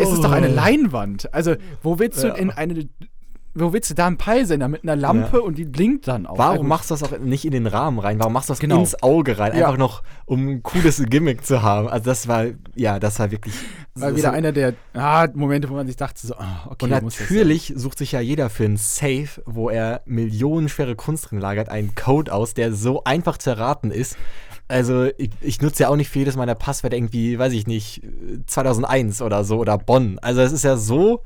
[0.00, 0.54] es ist doch eine Oh.
[0.54, 1.32] Leinwand.
[1.34, 2.88] Also, wo willst du in eine.
[3.52, 5.42] Wo willst du da einen Peilsender mit einer Lampe Ja.
[5.42, 6.38] und die blinkt dann auch?
[6.38, 8.18] Warum Also, machst du das auch nicht in den Rahmen rein?
[8.20, 8.78] Warum machst du das Genau.
[8.78, 9.56] ins Auge rein?
[9.56, 9.66] Ja.
[9.66, 11.88] Einfach noch, um ein cooles Gimmick zu haben.
[11.88, 12.44] Also das war,
[12.76, 13.54] ja, das war wirklich.
[13.96, 16.84] War so- wieder so- einer der ah, Momente, wo man sich dachte, so, ah, okay,
[16.84, 21.68] Und natürlich sucht sich ja jeder für einen Safe, wo er millionenschwere Kunst drin lagert,
[21.70, 24.16] einen Code aus, der so einfach zu erraten ist.
[24.68, 28.02] Also ich, ich nutze ja auch nicht für jedes meiner Passwörter irgendwie, weiß ich nicht,
[28.46, 30.20] 2001 oder so oder Bonn.
[30.22, 31.22] Also es ist ja so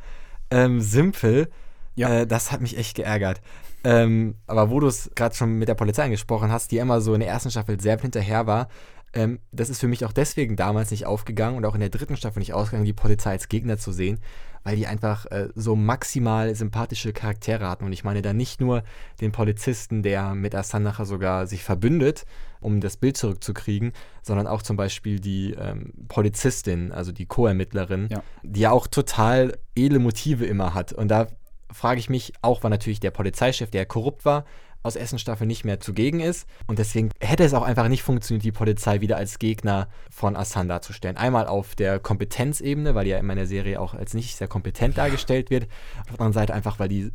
[0.50, 1.48] ähm, simpel.
[1.94, 2.20] Ja.
[2.20, 3.40] Äh, das hat mich echt geärgert.
[3.84, 7.14] Ähm, aber wo du es gerade schon mit der Polizei angesprochen hast, die immer so
[7.14, 8.68] in der ersten Staffel sehr hinterher war,
[9.12, 12.16] ähm, das ist für mich auch deswegen damals nicht aufgegangen und auch in der dritten
[12.16, 14.18] Staffel nicht ausgegangen, die Polizei als Gegner zu sehen,
[14.64, 17.84] weil die einfach äh, so maximal sympathische Charaktere hatten.
[17.84, 18.82] Und ich meine da nicht nur
[19.20, 22.24] den Polizisten, der mit Assan nachher sogar sich verbündet,
[22.60, 28.22] um das Bild zurückzukriegen, sondern auch zum Beispiel die ähm, Polizistin, also die Co-Ermittlerin, Ja.
[28.42, 30.92] die ja auch total edle Motive immer hat.
[30.94, 31.26] Und da
[31.74, 34.44] frage ich mich, auch weil natürlich der Polizeichef, der korrupt war,
[34.84, 36.46] aus Essen-Staffel nicht mehr zugegen ist.
[36.66, 40.68] Und deswegen hätte es auch einfach nicht funktioniert, die Polizei wieder als Gegner von Assan
[40.68, 41.16] darzustellen.
[41.16, 44.98] Einmal auf der Kompetenzebene, weil die ja in meiner Serie auch als nicht sehr kompetent
[44.98, 45.68] dargestellt wird.
[46.00, 47.10] Auf der anderen Seite einfach, weil die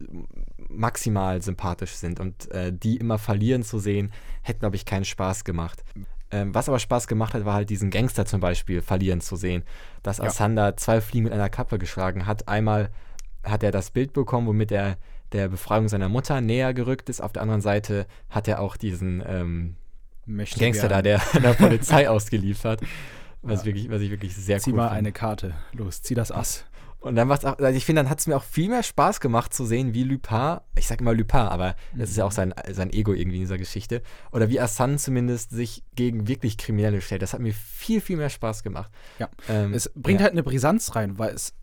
[0.68, 2.20] maximal sympathisch sind.
[2.20, 5.84] Und äh, die immer verlieren zu sehen, hätte, glaube ich, keinen Spaß gemacht.
[6.32, 9.64] Ähm, was aber Spaß gemacht hat, war halt diesen Gangster zum Beispiel verlieren zu sehen.
[10.02, 10.26] Dass Ja.
[10.26, 12.48] Assan da zwei Fliegen mit einer Kappe geschlagen hat.
[12.48, 12.90] Einmal
[13.44, 14.98] hat er das Bild bekommen, womit er
[15.32, 17.22] der Befreiung seiner Mutter näher gerückt ist.
[17.22, 19.76] Auf der anderen Seite hat er auch diesen ähm,
[20.58, 22.82] Gangster da, der der Polizei ausgeliefert.
[23.42, 23.66] Was, Ja.
[23.68, 24.98] wirklich, was ich wirklich sehr Zieh cool mal fand.
[24.98, 25.54] eine Karte.
[25.74, 26.66] Los, zieh das Ass.
[27.02, 29.22] Und dann macht's auch, also ich finde, dann hat es mir auch viel mehr Spaß
[29.22, 32.54] gemacht zu sehen, wie Lupin, ich sag immer Lupin, aber das ist ja auch sein,
[32.70, 34.02] sein Ego irgendwie in dieser Geschichte,
[34.34, 37.22] oder wie Assan zumindest sich gegen wirklich Kriminelle stellt.
[37.22, 38.92] Das hat mir viel, viel mehr Spaß gemacht.
[39.18, 39.30] Ja.
[39.48, 40.26] Ähm, Es bringt ja.
[40.26, 41.54] halt eine Brisanz rein, weil es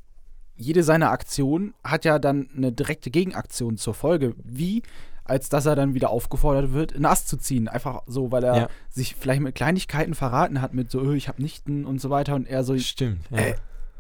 [0.57, 4.83] jede seiner Aktionen hat ja dann eine direkte Gegenaktion zur Folge, wie
[5.29, 7.66] als dass er dann wieder aufgefordert wird, einen Ast zu ziehen.
[7.66, 8.69] Einfach so, weil er Ja.
[8.88, 12.37] sich vielleicht mit Kleinigkeiten verraten hat, mit so, "Ö, ich hab Nichten und so weiter.
[12.37, 13.23] Und er so, Stimmt.
[13.31, 13.38] Ja.
[13.38, 13.55] äh,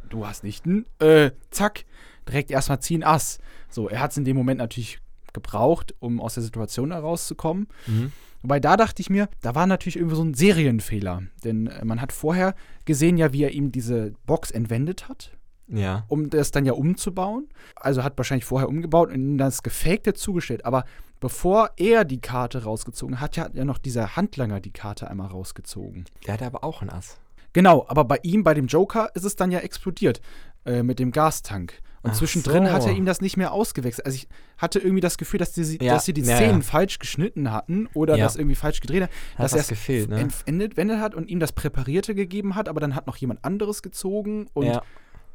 [0.08, 0.86] du hast Nichten?
[1.00, 1.84] Äh, zack,
[2.28, 3.38] direkt erstmal ziehen Ass.
[3.68, 5.00] So, er hat es in dem Moment natürlich
[5.32, 7.66] gebraucht, um aus der Situation herauszukommen.
[7.88, 8.12] mhm.
[8.42, 11.22] Wobei da dachte ich mir, da war natürlich irgendwie so ein Serienfehler.
[11.42, 15.35] Denn äh, man hat vorher gesehen ja, wie er ihm diese Box entwendet hat,
[15.68, 16.04] ja.
[16.08, 17.48] um das dann ja umzubauen.
[17.76, 20.64] Also hat wahrscheinlich vorher umgebaut und ihm das Gefakte zugestellt.
[20.64, 20.84] Aber
[21.20, 26.04] bevor er die Karte rausgezogen hat, hat ja noch dieser Handlanger die Karte einmal rausgezogen.
[26.26, 27.18] Der hatte aber auch ein Ass.
[27.52, 30.20] Genau, aber bei ihm, bei dem Joker, ist es dann ja explodiert
[30.66, 31.80] äh, mit dem Gastank.
[32.02, 32.72] Und Ach zwischendrin so.
[32.72, 34.06] hat er ihm das nicht mehr ausgewechselt.
[34.06, 36.66] Also ich hatte irgendwie das Gefühl, dass die, Ja, dass sie die ja, Szenen ja.
[36.66, 39.10] falsch geschnitten hatten oder das irgendwie falsch gedreht hat.
[39.36, 40.20] Hat dass er es gefehlt, ne?
[40.20, 43.82] entwendet wendet hat und ihm das Präparierte gegeben hat, aber dann hat noch jemand anderes
[43.82, 44.46] gezogen.
[44.52, 44.66] Und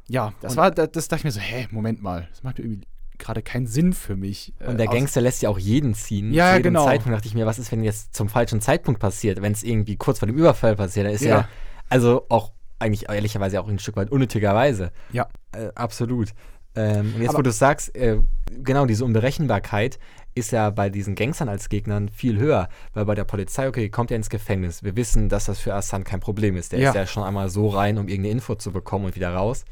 [0.08, 2.58] ja, das Und- war, das, das dachte ich mir so, hä, Moment mal, das macht
[2.58, 2.80] irgendwie
[3.18, 4.52] gerade keinen Sinn für mich.
[4.60, 6.32] Und Äh, der aus- Gangster lässt ja auch jeden ziehen.
[6.32, 6.84] Ja, Zu jedem genau.
[6.86, 9.40] Zeitpunkt dachte ich mir, was ist, wenn jetzt zum falschen Zeitpunkt passiert?
[9.42, 11.48] Wenn es irgendwie kurz vor dem Überfall passiert, dann ist ja, Ja.
[11.88, 14.90] also auch eigentlich ehrlicherweise auch ein Stück weit unnötigerweise.
[15.12, 15.28] Ja.
[15.52, 16.30] Äh, absolut.
[16.74, 18.18] Ähm, und jetzt, Aber- wo du sagst, äh,
[18.64, 19.98] genau, diese Unberechenbarkeit
[20.34, 24.10] ist ja bei diesen Gangstern als Gegnern viel höher, weil bei der Polizei, okay, kommt
[24.10, 24.82] er ins Gefängnis.
[24.82, 26.72] Wir wissen, dass das für Assan kein Problem ist.
[26.72, 26.88] Der Ja.
[26.88, 29.64] ist ja schon einmal so rein, um irgendeine Info zu bekommen und wieder raus.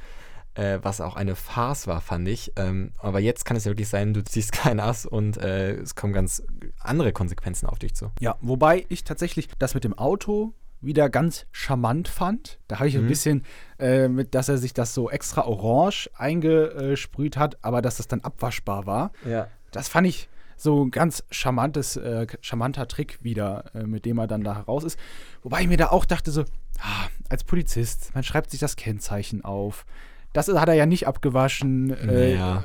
[0.54, 2.52] Äh, was auch eine Farce war, fand ich.
[2.56, 5.94] Ähm, aber jetzt kann es ja wirklich sein, du ziehst kein Ass und äh, es
[5.94, 6.42] kommen ganz
[6.80, 8.10] andere Konsequenzen auf dich zu.
[8.20, 12.58] Ja, wobei ich tatsächlich das mit dem Auto wieder ganz charmant fand.
[12.66, 13.08] Da habe ich ein Mhm.
[13.08, 13.44] bisschen
[13.78, 18.20] äh, mit, dass er sich das so extra orange eingesprüht hat, aber dass das dann
[18.22, 19.12] abwaschbar war.
[19.28, 19.48] Ja.
[19.72, 24.26] Das fand ich so ein ganz charmantes, äh, charmanter Trick wieder, äh, mit dem er
[24.26, 24.98] dann da heraus ist.
[25.42, 26.42] Wobei ich mir da auch dachte, so,
[26.80, 29.86] ah, als Polizist, man schreibt sich das Kennzeichen auf.
[30.32, 31.90] Das hat er ja nicht abgewaschen.
[32.08, 32.64] Äh, Ja.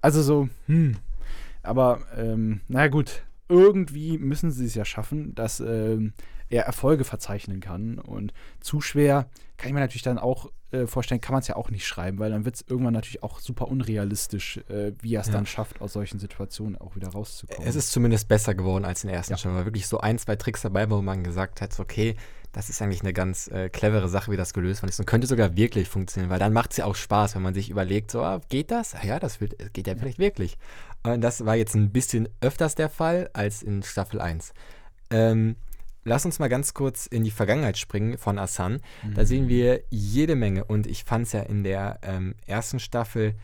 [0.00, 0.96] Also so, hm.
[1.62, 6.12] Aber ähm, naja gut, irgendwie müssen sie es ja schaffen, dass ähm,
[6.48, 7.98] er Erfolge verzeichnen kann.
[7.98, 11.56] Und zu schwer kann ich mir natürlich dann auch äh, vorstellen, kann man es ja
[11.56, 15.22] auch nicht schreiben, weil dann wird es irgendwann natürlich auch super unrealistisch, äh, wie er
[15.22, 15.32] es ja.
[15.34, 17.66] dann schafft, aus solchen Situationen auch wieder rauszukommen.
[17.66, 19.38] Es ist zumindest besser geworden als in der ersten ja.
[19.38, 19.56] Staffel.
[19.56, 22.16] War wirklich so ein, zwei Tricks dabei, wo man gesagt hat, okay,
[22.52, 25.26] das ist eigentlich eine ganz äh, clevere Sache, wie das gelöst worden ist und könnte
[25.26, 28.22] sogar wirklich funktionieren, weil dann macht es ja auch Spaß, wenn man sich überlegt, so,
[28.22, 28.94] ah, geht das?
[28.94, 30.58] Ah, ja, das wird, geht ja vielleicht wirklich.
[31.02, 34.52] Und das war jetzt ein bisschen öfters der Fall als in Staffel 1.
[35.10, 35.56] Ähm,
[36.04, 38.80] lass uns mal ganz kurz in die Vergangenheit springen von Asan.
[39.02, 39.14] Mhm.
[39.14, 43.34] Da sehen wir jede Menge und ich fand es ja in der ähm, ersten Staffel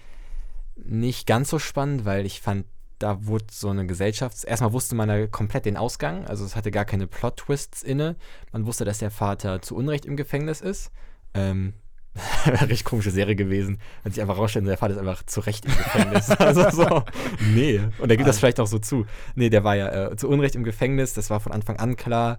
[0.76, 2.66] nicht ganz so spannend, weil ich fand,
[2.98, 4.44] da wurde so eine Gesellschaft.
[4.44, 8.16] Erstmal wusste man da komplett den Ausgang, also es hatte gar keine Plot-Twists inne.
[8.52, 10.90] Man wusste, dass der Vater zu Unrecht im Gefängnis ist.
[11.34, 11.74] Ähm,
[12.44, 15.64] Wäre richtig komische Serie gewesen, wenn sich einfach rausstellt, der Vater ist einfach zu Recht
[15.64, 16.30] im Gefängnis.
[16.30, 17.02] also so,
[17.52, 17.80] nee.
[17.98, 19.06] Und er gibt das vielleicht auch so zu.
[19.34, 22.38] Nee, der war ja äh, zu Unrecht im Gefängnis, das war von Anfang an klar.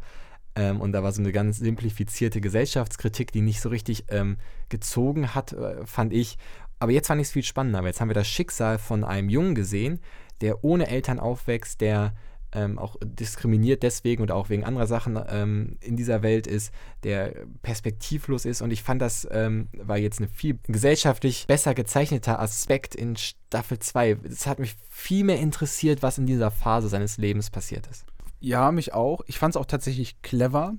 [0.55, 4.38] Ähm, und da war so eine ganz simplifizierte Gesellschaftskritik, die nicht so richtig ähm,
[4.69, 6.38] gezogen hat, äh, fand ich.
[6.79, 9.29] Aber jetzt fand ich es viel spannender, weil jetzt haben wir das Schicksal von einem
[9.29, 9.99] Jungen gesehen,
[10.41, 12.13] der ohne Eltern aufwächst, der
[12.51, 17.34] ähm, auch diskriminiert deswegen und auch wegen anderer Sachen ähm, in dieser Welt ist, der
[17.62, 18.62] perspektivlos ist.
[18.62, 23.79] Und ich fand, das ähm, war jetzt ein viel gesellschaftlich besser gezeichneter Aspekt in Staffel
[23.79, 24.17] 2.
[24.23, 28.05] Es hat mich viel mehr interessiert, was in dieser Phase seines Lebens passiert ist.
[28.39, 29.21] Ja, mich auch.
[29.27, 30.75] Ich fand es auch tatsächlich clever,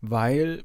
[0.00, 0.64] weil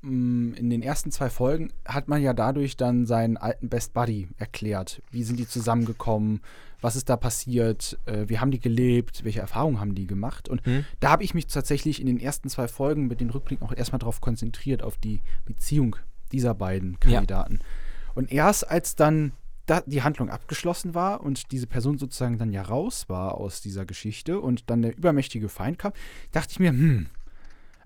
[0.00, 4.28] Mm, in den ersten zwei Folgen hat man ja dadurch dann seinen alten Best Buddy
[4.38, 5.02] erklärt.
[5.10, 6.40] Wie sind die zusammengekommen?
[6.80, 7.98] Was ist da passiert?
[8.06, 9.24] Äh, wie haben die gelebt?
[9.24, 10.48] Welche Erfahrungen haben die gemacht?
[10.48, 10.84] Und hm.
[11.00, 13.98] da habe ich mich tatsächlich in den ersten zwei Folgen mit den Rückblicken auch erstmal
[13.98, 15.96] darauf konzentriert, auf die Beziehung
[16.32, 17.54] dieser beiden Kandidaten.
[17.60, 17.66] Ja.
[18.14, 19.32] Und erst als dann
[19.66, 23.84] da die Handlung abgeschlossen war und diese Person sozusagen dann ja raus war aus dieser
[23.84, 25.92] Geschichte und dann der übermächtige Feind kam,
[26.32, 27.06] dachte ich mir, hm,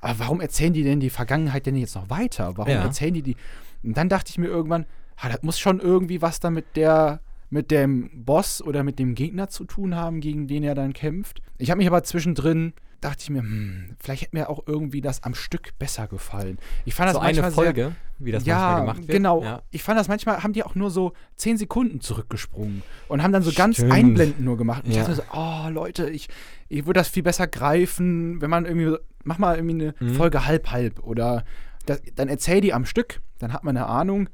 [0.01, 2.57] aber warum erzählen die denn die Vergangenheit denn jetzt noch weiter?
[2.57, 2.83] Warum ja.
[2.83, 3.37] erzählen die die?
[3.83, 4.85] Und dann dachte ich mir irgendwann,
[5.17, 7.21] ah, das muss schon irgendwie was da mit der
[7.53, 11.43] mit dem Boss oder mit dem Gegner zu tun haben, gegen den er dann kämpft.
[11.59, 15.25] Ich habe mich aber zwischendrin dachte ich mir, hm, vielleicht hätte mir auch irgendwie das
[15.25, 16.59] am Stück besser gefallen.
[16.85, 19.11] Ich fand so das eine Folge, sehr, wie das ja, manchmal gemacht wird.
[19.11, 19.43] Genau.
[19.43, 19.63] Ja.
[19.73, 23.43] Ich fand das manchmal, haben die auch nur so zehn Sekunden zurückgesprungen und haben dann
[23.43, 23.77] so Stimmt.
[23.77, 24.85] ganz Einblenden nur gemacht.
[24.85, 25.01] Und ja.
[25.01, 26.29] ich dachte so, oh Leute, ich,
[26.69, 30.15] ich würde das viel besser greifen, wenn man irgendwie, mach mal irgendwie eine mhm.
[30.15, 31.45] Folge halb-halb oder
[31.87, 34.29] das, dann erzähl die am Stück, dann hat man eine Ahnung.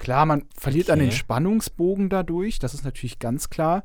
[0.00, 0.98] Klar, man verliert okay.
[0.98, 3.84] dann den Spannungsbogen dadurch, das ist natürlich ganz klar.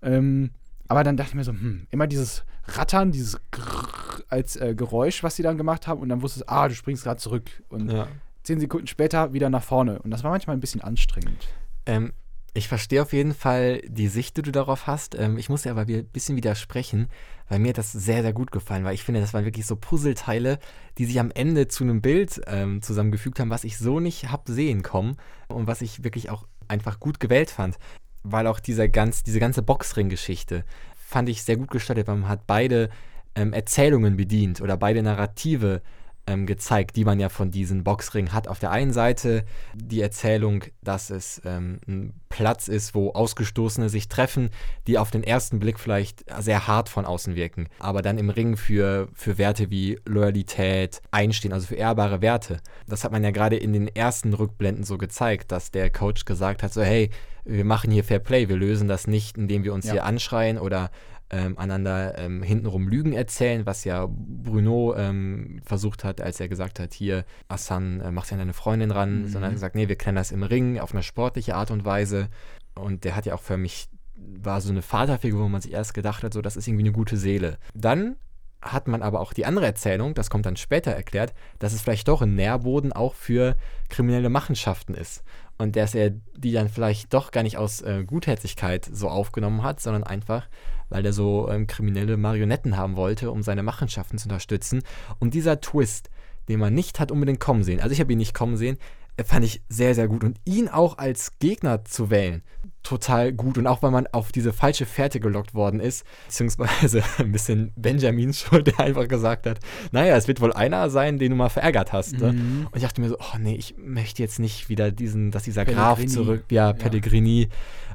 [0.00, 0.52] Ähm,
[0.88, 5.22] aber dann dachte ich mir so, hm, immer dieses Rattern, dieses Grrr als äh, Geräusch,
[5.22, 6.00] was sie dann gemacht haben.
[6.00, 7.50] Und dann wusstest du, ah, du springst gerade zurück.
[7.68, 8.08] Und ja.
[8.42, 9.98] zehn Sekunden später wieder nach vorne.
[9.98, 11.46] Und das war manchmal ein bisschen anstrengend.
[11.84, 12.14] Ähm,
[12.54, 15.14] ich verstehe auf jeden Fall die Sicht, die du darauf hast.
[15.14, 17.08] Ähm, ich muss dir aber ein bisschen widersprechen,
[17.48, 18.92] weil mir das sehr, sehr gut gefallen war.
[18.92, 20.58] Ich finde, das waren wirklich so Puzzleteile,
[20.98, 24.52] die sich am Ende zu einem Bild ähm, zusammengefügt haben, was ich so nicht habe
[24.52, 25.16] sehen kommen
[25.48, 27.78] und was ich wirklich auch einfach gut gewählt fand
[28.22, 30.64] weil auch dieser ganz, diese ganze Boxring-Geschichte
[30.96, 32.90] fand ich sehr gut gestaltet, weil man hat beide
[33.34, 35.82] ähm, Erzählungen bedient oder beide Narrative
[36.26, 38.48] ähm, gezeigt, die man ja von diesem Boxring hat.
[38.48, 44.08] Auf der einen Seite die Erzählung, dass es ähm, ein Platz ist, wo Ausgestoßene sich
[44.08, 44.50] treffen,
[44.86, 48.56] die auf den ersten Blick vielleicht sehr hart von außen wirken, aber dann im Ring
[48.56, 52.60] für, für Werte wie Loyalität einstehen, also für ehrbare Werte.
[52.86, 56.62] Das hat man ja gerade in den ersten Rückblenden so gezeigt, dass der Coach gesagt
[56.62, 57.10] hat, so hey,
[57.44, 59.92] wir machen hier Fair Play, wir lösen das nicht, indem wir uns ja.
[59.92, 60.90] hier anschreien oder
[61.30, 66.80] ähm, einander ähm, hintenrum Lügen erzählen, was ja Bruno ähm, versucht hat, als er gesagt
[66.80, 69.26] hat, hier, Assan, äh, mach ja deine Freundin ran, mhm.
[69.26, 71.84] sondern er hat gesagt, nee, wir klären das im Ring auf eine sportliche Art und
[71.84, 72.28] Weise.
[72.74, 75.94] Und der hat ja auch für mich, war so eine Vaterfigur, wo man sich erst
[75.94, 77.58] gedacht hat, so, das ist irgendwie eine gute Seele.
[77.74, 78.16] Dann
[78.62, 82.08] hat man aber auch die andere Erzählung, das kommt dann später erklärt, dass es vielleicht
[82.08, 83.56] doch ein Nährboden auch für
[83.88, 85.22] kriminelle Machenschaften ist.
[85.60, 89.78] Und dass er die dann vielleicht doch gar nicht aus äh, Gutherzigkeit so aufgenommen hat,
[89.78, 90.48] sondern einfach,
[90.88, 94.82] weil er so ähm, kriminelle Marionetten haben wollte, um seine Machenschaften zu unterstützen.
[95.18, 96.08] Und dieser Twist,
[96.48, 98.78] den man nicht hat unbedingt kommen sehen, also ich habe ihn nicht kommen sehen,
[99.18, 100.24] äh, fand ich sehr, sehr gut.
[100.24, 102.42] Und ihn auch als Gegner zu wählen,
[102.82, 103.58] total gut.
[103.58, 108.40] Und auch weil man auf diese falsche Fährte gelockt worden ist, beziehungsweise ein bisschen Benjamins
[108.40, 109.60] Schuld, der einfach gesagt hat,
[109.92, 112.18] naja, es wird wohl einer sein, den du mal verärgert hast.
[112.18, 112.32] Ne?
[112.32, 112.68] Mhm.
[112.70, 115.64] Und ich dachte mir so, oh nee, ich möchte jetzt nicht wieder diesen, dass dieser
[115.64, 115.86] Pellegrini.
[115.86, 117.42] Graf zurück, ja, Pellegrini.
[117.42, 117.48] Ja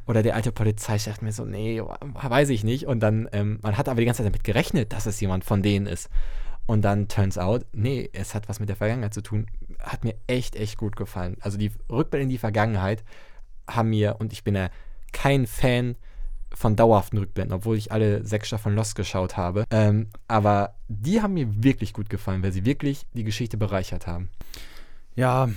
[0.08, 2.86] oder der alte Polizei sagt mir so, nee, weiß ich nicht.
[2.86, 5.64] Und dann, ähm, man hat aber die ganze Zeit damit gerechnet, dass es jemand von
[5.64, 6.10] denen ist.
[6.68, 9.48] Und dann turns out, nee, es hat was mit der Vergangenheit zu tun.
[9.80, 11.38] Hat mir echt, echt gut gefallen.
[11.42, 13.04] Also die Rückblicke in die Vergangenheit
[13.68, 14.70] haben mir, und ich bin ja
[15.12, 15.96] kein Fan
[16.54, 19.66] von dauerhaften Rückblenden, obwohl ich alle sechs Staffeln Lost geschaut habe.
[19.72, 24.30] Ähm, aber die haben mir wirklich gut gefallen, weil sie wirklich die Geschichte bereichert haben.
[25.16, 25.50] Ja,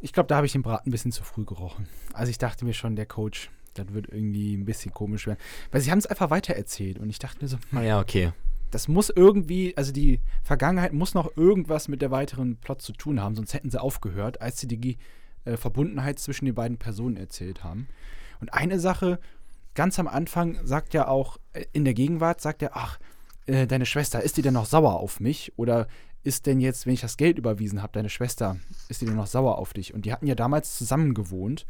[0.00, 1.88] ich glaube, da habe ich den Braten ein bisschen zu früh gerochen.
[2.12, 5.38] Also ich dachte mir schon, der Coach, das wird irgendwie ein bisschen komisch werden.
[5.70, 8.32] Weil sie haben es einfach weitererzählt und ich dachte mir so, ah ja, okay.
[8.70, 13.20] Das muss irgendwie, also die Vergangenheit muss noch irgendwas mit der weiteren Plot zu tun
[13.20, 14.98] haben, sonst hätten sie aufgehört, als sie die
[15.46, 17.88] äh, Verbundenheit zwischen den beiden Personen erzählt haben.
[18.40, 19.18] Und eine Sache,
[19.74, 22.98] ganz am Anfang sagt ja auch, äh, in der Gegenwart sagt er, ach,
[23.46, 25.52] äh, deine Schwester, ist die denn noch sauer auf mich?
[25.56, 25.86] Oder
[26.24, 28.56] ist denn jetzt, wenn ich das Geld überwiesen habe, deine Schwester,
[28.88, 29.94] ist die denn noch sauer auf dich?
[29.94, 31.66] Und die hatten ja damals zusammen gewohnt.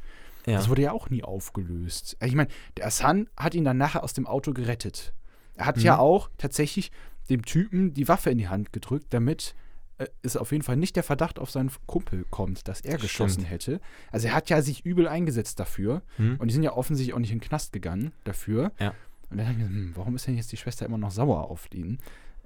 [0.47, 0.55] Ja.
[0.55, 2.17] Das wurde ja auch nie aufgelöst.
[2.25, 5.13] Ich meine, der Hassan hat ihn dann nachher aus dem Auto gerettet.
[5.57, 5.83] Er hat mhm.
[5.83, 6.93] ja auch tatsächlich
[7.29, 9.55] dem Typen die Waffe in die Hand gedrückt, damit
[9.99, 13.03] äh, es auf jeden Fall nicht der Verdacht auf seinen Kumpel kommt, dass er das
[13.03, 13.51] geschossen stimmt.
[13.51, 13.81] hätte.
[14.13, 16.03] Also er hat ja sich übel eingesetzt dafür.
[16.19, 16.37] Mhm.
[16.39, 18.73] Und die sind ja offensichtlich auch nicht in den Knast gegangen dafür.
[18.79, 18.95] Ja.
[19.31, 21.51] Und dann dachte ich mir, hm, warum ist denn jetzt die Schwester immer noch sauer
[21.51, 21.99] auf ihn?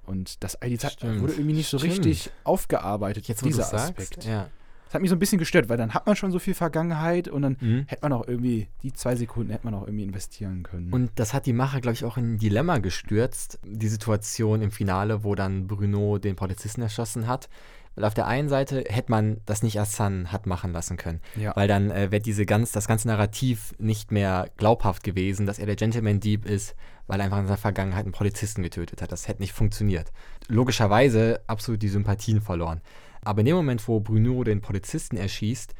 [0.03, 1.99] Und das die Zeit wurde irgendwie nicht so Stimmt.
[1.99, 4.15] richtig aufgearbeitet, jetzt, dieser Aspekt.
[4.15, 4.49] Sagst, ja.
[4.91, 7.29] Das hat mich so ein bisschen gestört, weil dann hat man schon so viel Vergangenheit
[7.29, 7.85] und dann mhm.
[7.87, 10.91] hätte man auch irgendwie, die zwei Sekunden hätte man auch irgendwie investieren können.
[10.91, 14.69] Und das hat die Macher, glaube ich, auch in ein Dilemma gestürzt, die Situation im
[14.69, 17.47] Finale, wo dann Bruno den Polizisten erschossen hat.
[17.95, 21.21] Weil auf der einen Seite hätte man das nicht Assan hat machen lassen können.
[21.37, 21.55] Ja.
[21.55, 25.67] Weil dann äh, wäre diese ganz, das ganze Narrativ nicht mehr glaubhaft gewesen, dass er
[25.67, 26.75] der Gentleman-Dieb ist,
[27.07, 29.13] weil er einfach in seiner Vergangenheit einen Polizisten getötet hat.
[29.13, 30.11] Das hätte nicht funktioniert.
[30.49, 32.81] Logischerweise absolut die Sympathien verloren.
[33.23, 35.73] Aber in dem Moment, wo Bruno den Polizisten erschießt,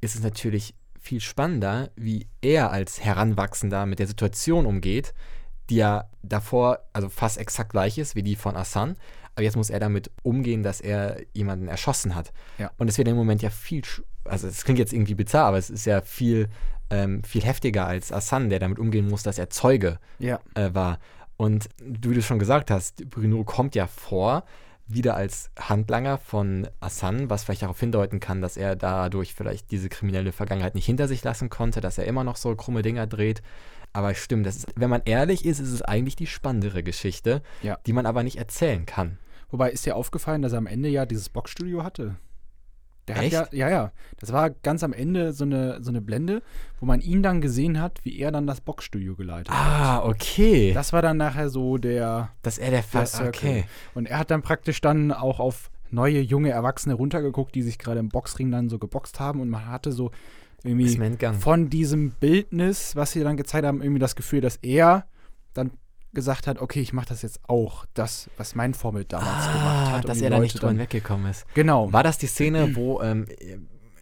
[0.00, 5.14] ist es natürlich viel spannender, wie er als Heranwachsender mit der Situation umgeht,
[5.70, 8.96] die ja davor also fast exakt gleich ist wie die von Assan.
[9.34, 12.32] Aber jetzt muss er damit umgehen, dass er jemanden erschossen hat.
[12.58, 12.72] Ja.
[12.76, 13.82] Und es wird im Moment ja viel,
[14.24, 16.48] also es klingt jetzt irgendwie bizarr, aber es ist ja viel
[16.90, 20.40] ähm, viel heftiger als Assan, der damit umgehen muss, dass er Zeuge ja.
[20.54, 20.98] äh, war.
[21.36, 24.44] Und wie du schon gesagt hast, Bruno kommt ja vor,
[24.88, 29.88] wieder als Handlanger von Assan, was vielleicht darauf hindeuten kann, dass er dadurch vielleicht diese
[29.88, 33.42] kriminelle Vergangenheit nicht hinter sich lassen konnte, dass er immer noch so krumme Dinger dreht.
[33.92, 37.78] Aber stimmt, das ist, wenn man ehrlich ist, ist es eigentlich die spannendere Geschichte, ja.
[37.86, 39.18] die man aber nicht erzählen kann.
[39.50, 42.16] Wobei ist dir aufgefallen, dass er am Ende ja dieses Boxstudio hatte?
[43.08, 43.36] Der Echt?
[43.36, 43.92] hat ja, ja, ja.
[44.18, 46.42] Das war ganz am Ende so eine, so eine Blende,
[46.80, 50.02] wo man ihn dann gesehen hat, wie er dann das Boxstudio geleitet ah, hat.
[50.04, 50.72] Ah, okay.
[50.74, 52.30] Das war dann nachher so der.
[52.42, 53.64] Dass er der Fast, okay.
[53.94, 58.00] Und er hat dann praktisch dann auch auf neue, junge Erwachsene runtergeguckt, die sich gerade
[58.00, 60.10] im Boxring dann so geboxt haben und man hatte so
[60.64, 60.98] irgendwie
[61.38, 65.06] von diesem Bildnis, was sie dann gezeigt haben, irgendwie das Gefühl, dass er
[65.54, 65.70] dann
[66.12, 69.92] gesagt hat, okay, ich mache das jetzt auch, das, was mein Vorbild damals ah, gemacht
[69.92, 70.08] hat.
[70.08, 71.46] Dass er da nicht dran weggekommen ist.
[71.54, 71.92] Genau.
[71.92, 73.26] War das die Szene, wo, ähm,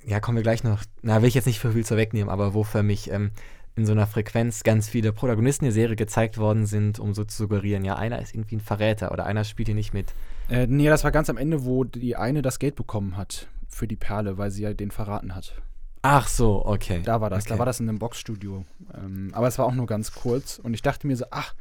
[0.05, 2.55] ja, kommen wir gleich noch, na, will ich jetzt nicht für viel zu wegnehmen, aber
[2.55, 3.33] wo für mich ähm,
[3.75, 7.37] in so einer Frequenz ganz viele Protagonisten der Serie gezeigt worden sind, um so zu
[7.37, 10.14] suggerieren, ja, einer ist irgendwie ein Verräter oder einer spielt hier nicht mit.
[10.49, 13.87] Äh, nee, das war ganz am Ende, wo die eine das Geld bekommen hat für
[13.87, 15.61] die Perle, weil sie ja den verraten hat.
[16.03, 17.03] Ach so, okay.
[17.05, 17.55] Da war das, okay.
[17.55, 18.64] da war das in einem Boxstudio.
[18.95, 21.55] Ähm, aber es war auch nur ganz kurz und ich dachte mir so, ach,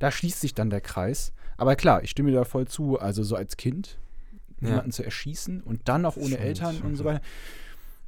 [0.00, 1.32] da schließt sich dann der Kreis.
[1.56, 2.98] Aber klar, ich stimme dir da voll zu.
[2.98, 3.98] Also so als Kind
[4.60, 4.94] jemanden ja.
[4.94, 7.20] zu erschießen und dann auch ohne schon, Eltern schon und so weiter.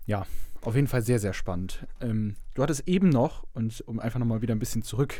[0.06, 0.26] Ja,
[0.62, 1.86] auf jeden Fall sehr, sehr spannend.
[2.00, 5.14] Ähm, du hattest eben noch, und um einfach nochmal wieder ein bisschen zurück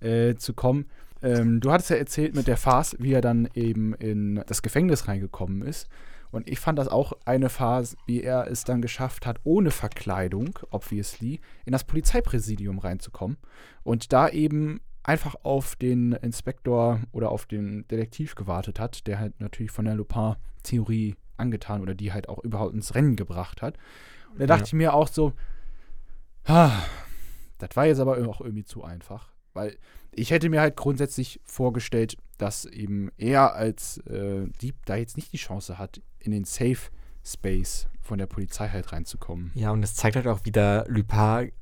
[0.00, 0.86] äh, zu kommen,
[1.22, 5.08] ähm, du hattest ja erzählt mit der Farce, wie er dann eben in das Gefängnis
[5.08, 5.88] reingekommen ist.
[6.30, 10.58] Und ich fand das auch eine Phase, wie er es dann geschafft hat, ohne Verkleidung,
[10.70, 13.36] obviously, in das Polizeipräsidium reinzukommen
[13.82, 19.40] und da eben einfach auf den Inspektor oder auf den Detektiv gewartet hat, der halt
[19.40, 23.76] natürlich von der Lupin-Theorie angetan oder die halt auch überhaupt ins Rennen gebracht hat.
[24.32, 24.66] Und da dachte ja.
[24.66, 25.32] ich mir auch so,
[26.44, 26.82] ah,
[27.58, 29.32] das war jetzt aber auch irgendwie zu einfach.
[29.52, 29.76] Weil
[30.12, 35.32] ich hätte mir halt grundsätzlich vorgestellt, dass eben er als äh, Dieb da jetzt nicht
[35.32, 36.90] die Chance hat, in den Safe
[37.24, 39.52] Space von der Polizei halt reinzukommen.
[39.54, 41.52] Ja, und es zeigt halt auch wieder, Lupin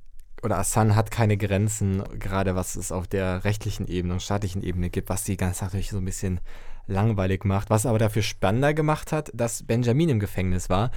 [0.42, 4.90] oder Assan hat keine Grenzen, gerade was es auf der rechtlichen Ebene und staatlichen Ebene
[4.90, 6.40] gibt, was die ganze Sache so ein bisschen
[6.87, 7.70] langweilig macht.
[7.70, 10.90] Was aber dafür spannender gemacht hat, dass Benjamin im Gefängnis war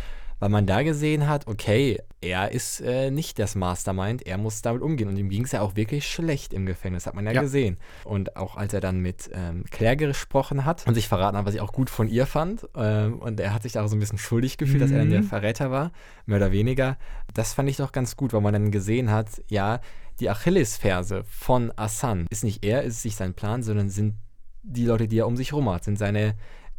[0.44, 4.82] weil man da gesehen hat, okay, er ist äh, nicht das Mastermind, er muss damit
[4.82, 5.08] umgehen.
[5.08, 7.78] Und ihm ging es ja auch wirklich schlecht im Gefängnis, hat man ja, ja, gesehen.
[8.04, 11.54] Und auch als er dann mit ähm, Claire gesprochen hat und sich verraten hat, was
[11.54, 14.02] ich auch gut von ihr fand, ähm, und er hat sich da auch so ein
[14.02, 14.82] bisschen schuldig gefühlt, mhm.
[14.82, 15.28] dass er dann der mhm.
[15.28, 15.94] Verräter war,
[16.26, 16.98] mehr oder weniger.
[17.34, 19.80] Das fand ich doch ganz gut, weil man dann gesehen hat, ja,
[20.20, 24.16] die Achillesferse von Assan ist nicht er, ist nicht sein Plan, sondern sind
[24.62, 26.36] die Leute, die er um sich herum hat, sind seine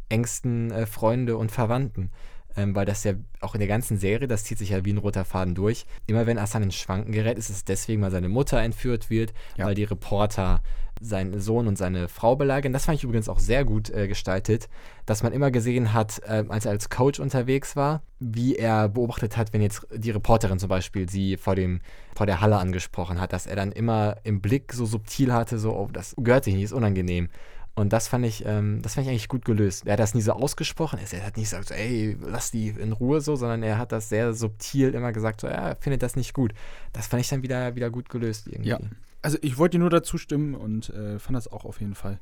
[0.09, 2.11] engsten äh, Freunde und Verwandten.
[2.57, 4.97] Ähm, weil das ja auch in der ganzen Serie, das zieht sich ja wie ein
[4.97, 5.85] roter Faden durch.
[6.07, 9.65] Immer wenn Hassan ins Schwanken gerät, ist es deswegen, weil seine Mutter entführt wird, ja.
[9.65, 10.61] weil die Reporter
[11.01, 12.73] seinen Sohn und seine Frau belagern.
[12.73, 14.69] Das fand ich übrigens auch sehr gut äh, gestaltet,
[15.05, 19.37] dass man immer gesehen hat, äh, als er als Coach unterwegs war, wie er beobachtet
[19.37, 21.81] hat, wenn jetzt die Reporterin zum Beispiel sie vor, dem,
[22.15, 25.75] vor der Halle angesprochen hat, dass er dann immer im Blick so subtil hatte, so,
[25.75, 27.29] oh, das gehört sich nicht, ist unangenehm.
[27.75, 29.85] Und das fand ich, ähm, das fand ich eigentlich gut gelöst.
[29.85, 30.97] Er hat das nie so ausgesprochen.
[30.97, 34.33] Er hat nicht gesagt, ey, lass die in Ruhe so, sondern er hat das sehr
[34.33, 36.53] subtil immer gesagt, so, er findet das nicht gut.
[36.93, 38.69] Das fand ich dann wieder, wieder gut gelöst irgendwie.
[38.69, 38.79] Ja,
[39.21, 42.19] also ich wollte nur dazu stimmen und äh, fand das auch auf jeden Fall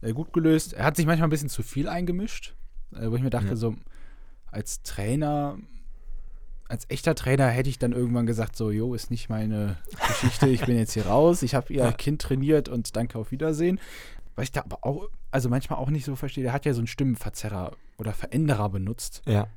[0.00, 0.72] äh, gut gelöst.
[0.72, 2.54] Er hat sich manchmal ein bisschen zu viel eingemischt,
[2.94, 3.56] äh, wo ich mir dachte, ja.
[3.56, 3.74] so
[4.50, 5.58] als Trainer,
[6.68, 9.76] als echter Trainer hätte ich dann irgendwann gesagt, so, jo, ist nicht meine
[10.08, 13.80] Geschichte, ich bin jetzt hier raus, ich habe ihr Kind trainiert und danke auf Wiedersehen.
[14.36, 16.80] Was ich da aber auch, also manchmal auch nicht so verstehe, der hat ja so
[16.80, 19.22] einen Stimmenverzerrer oder Veränderer benutzt.
[19.26, 19.48] Ja.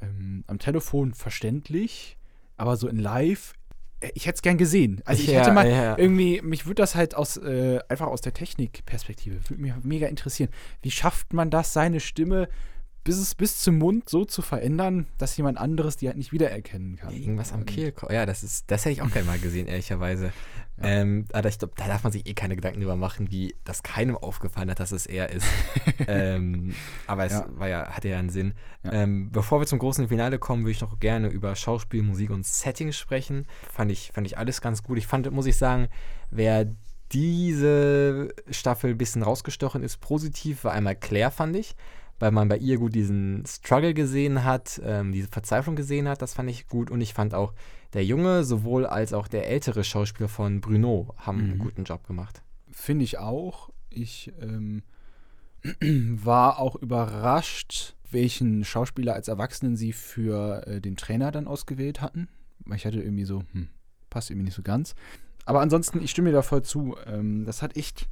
[0.00, 2.16] Ähm, am Telefon verständlich,
[2.56, 3.54] aber so in live,
[4.00, 5.02] äh, ich hätte es gern gesehen.
[5.04, 5.98] Also ich ja, hätte mal ja.
[5.98, 10.50] irgendwie, mich würde das halt aus, äh, einfach aus der Technikperspektive, würde mich mega interessieren.
[10.82, 12.48] Wie schafft man das, seine Stimme
[13.08, 16.96] bis es bis zum Mund so zu verändern, dass jemand anderes die halt nicht wiedererkennen
[16.96, 17.14] kann.
[17.14, 18.12] Irgendwas am Kehlkopf.
[18.12, 20.30] Ja, das ist, das hätte ich auch gerne mal gesehen, ehrlicherweise.
[20.80, 20.88] Ja.
[20.88, 23.82] Ähm, aber ich glaube, da darf man sich eh keine Gedanken drüber machen, wie das
[23.82, 25.46] keinem aufgefallen hat, dass es er ist.
[26.06, 26.74] ähm,
[27.06, 27.46] aber es ja.
[27.50, 28.54] war ja, hatte ja einen Sinn.
[28.84, 28.92] Ja.
[28.92, 32.46] Ähm, bevor wir zum großen Finale kommen, würde ich noch gerne über Schauspiel, Musik und
[32.46, 33.46] Setting sprechen.
[33.72, 34.98] Fand ich, fand ich alles ganz gut.
[34.98, 35.88] Ich fand, muss ich sagen,
[36.30, 36.66] wer
[37.12, 41.74] diese Staffel ein bisschen rausgestochen ist, positiv, war einmal Claire, fand ich
[42.18, 46.22] weil man bei ihr gut diesen Struggle gesehen hat, ähm, diese Verzweiflung gesehen hat.
[46.22, 46.90] Das fand ich gut.
[46.90, 47.52] Und ich fand auch
[47.92, 51.50] der junge sowohl als auch der ältere Schauspieler von Bruno haben mhm.
[51.50, 52.42] einen guten Job gemacht.
[52.70, 53.70] Finde ich auch.
[53.90, 54.82] Ich ähm,
[56.22, 62.28] war auch überrascht, welchen Schauspieler als Erwachsenen sie für äh, den Trainer dann ausgewählt hatten.
[62.74, 63.68] Ich hatte irgendwie so, hm,
[64.10, 64.94] passt irgendwie nicht so ganz.
[65.44, 66.96] Aber ansonsten, ich stimme dir da voll zu.
[67.06, 68.08] Ähm, das hat echt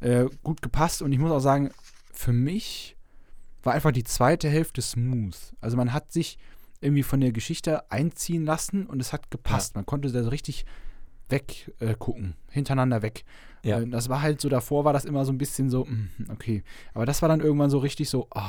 [0.00, 1.70] äh, gut gepasst und ich muss auch sagen,
[2.12, 2.96] für mich
[3.68, 5.36] war einfach die zweite Hälfte smooth.
[5.60, 6.38] Also man hat sich
[6.80, 9.74] irgendwie von der Geschichte einziehen lassen und es hat gepasst.
[9.74, 9.80] Ja.
[9.80, 10.64] Man konnte da so richtig
[11.28, 13.26] weggucken, äh, hintereinander weg.
[13.62, 13.80] Ja.
[13.80, 16.64] Äh, das war halt so, davor war das immer so ein bisschen so, mh, okay.
[16.94, 18.40] Aber das war dann irgendwann so richtig so, oh,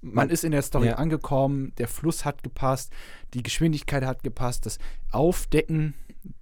[0.00, 0.94] man ist in der Story ja.
[0.94, 2.94] angekommen, der Fluss hat gepasst,
[3.34, 4.78] die Geschwindigkeit hat gepasst, das
[5.10, 5.92] Aufdecken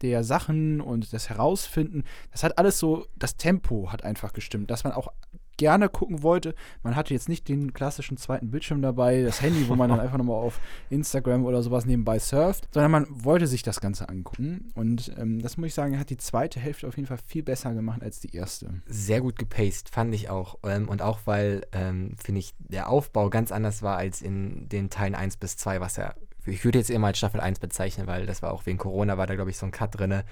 [0.03, 4.85] der Sachen und das Herausfinden, das hat alles so, das Tempo hat einfach gestimmt, dass
[4.85, 5.09] man auch
[5.57, 6.55] gerne gucken wollte.
[6.83, 10.19] Man hatte jetzt nicht den klassischen zweiten Bildschirm dabei, das Handy, wo man dann einfach
[10.19, 14.73] nochmal auf Instagram oder sowas nebenbei surft, sondern man wollte sich das Ganze angucken.
[14.75, 17.75] Und ähm, das muss ich sagen, hat die zweite Hälfte auf jeden Fall viel besser
[17.75, 18.83] gemacht als die erste.
[18.87, 20.59] Sehr gut gepaced, fand ich auch.
[20.65, 24.91] Ähm, und auch weil, ähm, finde ich, der Aufbau ganz anders war als in den
[24.91, 26.15] Teilen 1 bis 2, was ja
[26.47, 29.27] ich würde jetzt immer als Staffel 1 bezeichnen, weil das war auch wegen Corona, war
[29.27, 30.23] da, glaube ich, so ein Cut drin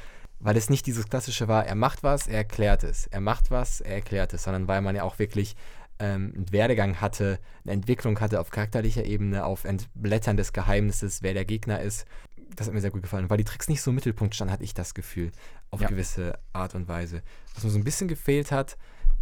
[0.40, 3.06] weil es nicht dieses klassische war, er macht was, er erklärt es.
[3.06, 5.56] Er macht was, er erklärt es, sondern weil man ja auch wirklich
[5.98, 11.34] ähm, einen Werdegang hatte, eine Entwicklung hatte auf charakterlicher Ebene, auf Entblättern des Geheimnisses, wer
[11.34, 12.06] der Gegner ist.
[12.54, 13.28] Das hat mir sehr gut gefallen.
[13.28, 15.32] Weil die Tricks nicht so im Mittelpunkt standen, hatte ich das Gefühl,
[15.70, 15.88] auf ja.
[15.88, 17.22] gewisse Art und Weise.
[17.54, 18.76] Was mir so ein bisschen gefehlt hat,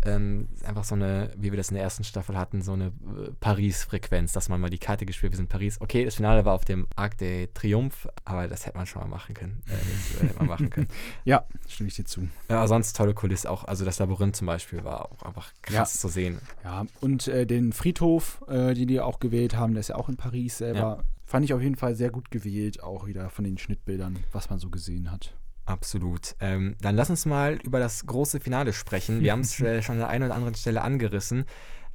[0.05, 3.31] ähm, einfach so eine, wie wir das in der ersten Staffel hatten, so eine äh,
[3.41, 5.81] Paris-Frequenz, dass man mal die Karte gespielt, wir sind Paris.
[5.81, 9.09] Okay, das Finale war auf dem Arc de Triomphe, aber das hätte man schon mal
[9.09, 9.63] machen können.
[9.67, 10.89] Äh, das hätte man machen können.
[11.25, 12.29] ja, stimme ich dir zu.
[12.49, 16.01] Ja, sonst tolle Kulisse, auch, also das Labyrinth zum Beispiel war auch einfach krass ja.
[16.01, 16.41] zu sehen.
[16.65, 20.09] Ja, und äh, den Friedhof, äh, den die auch gewählt haben, der ist ja auch
[20.09, 20.79] in Paris selber.
[20.79, 21.05] Ja.
[21.25, 24.61] Fand ich auf jeden Fall sehr gut gewählt, auch wieder von den Schnittbildern, was man
[24.61, 25.35] so gesehen hat.
[25.67, 26.37] Absolut.
[26.39, 29.21] Ähm, dann lass uns mal über das große Finale sprechen.
[29.21, 31.45] Wir haben es äh, schon an der einen oder anderen Stelle angerissen.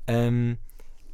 [0.07, 0.57] Ähm,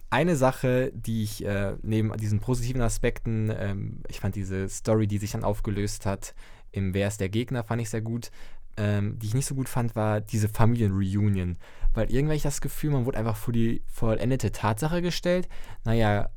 [0.09, 5.19] eine Sache, die ich äh, neben diesen positiven Aspekten, ähm, ich fand diese Story, die
[5.19, 6.33] sich dann aufgelöst hat,
[6.71, 8.31] im Wer ist der Gegner, fand ich sehr gut.
[8.79, 11.57] Ähm, die ich nicht so gut fand, war diese Familienreunion.
[11.93, 15.49] Weil irgendwie ich das Gefühl, man wurde einfach vor die vollendete Tatsache gestellt.
[15.83, 16.29] Naja,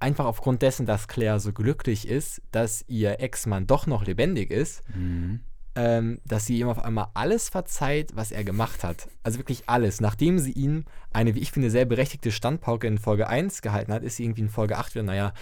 [0.00, 4.82] einfach aufgrund dessen, dass Claire so glücklich ist, dass ihr Ex-Mann doch noch lebendig ist,
[4.94, 5.40] mhm
[5.76, 9.08] ähm, dass sie ihm auf einmal alles verzeiht, was er gemacht hat.
[9.22, 10.00] Also wirklich alles.
[10.00, 14.02] Nachdem sie ihm eine, wie ich finde, sehr berechtigte Standpauke in Folge 1 gehalten hat,
[14.02, 15.34] ist sie irgendwie in Folge 8 wieder, naja,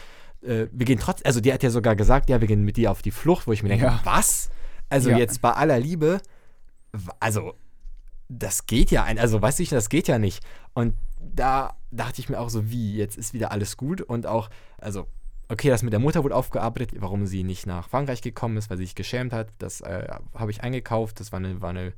[0.43, 2.91] äh, wir gehen trotzdem, also die hat ja sogar gesagt, ja, wir gehen mit dir
[2.91, 4.01] auf die Flucht, wo ich mir denke, ja.
[4.03, 4.51] was?
[4.91, 5.18] Also ja.
[5.18, 6.20] jetzt bei aller Liebe,
[7.20, 7.55] also
[8.28, 10.45] das geht ja, ein, also weiß ich, das geht ja nicht.
[10.72, 14.51] Und da dachte ich mir auch so, wie, jetzt ist wieder alles gut und auch,
[14.78, 15.07] also
[15.49, 18.79] okay, das mit der Mutter wurde aufgearbeitet, warum sie nicht nach Frankreich gekommen ist, weil
[18.79, 19.49] sie sich geschämt hat.
[19.59, 21.21] Das äh, habe ich eingekauft.
[21.21, 21.93] Das war eine, war eine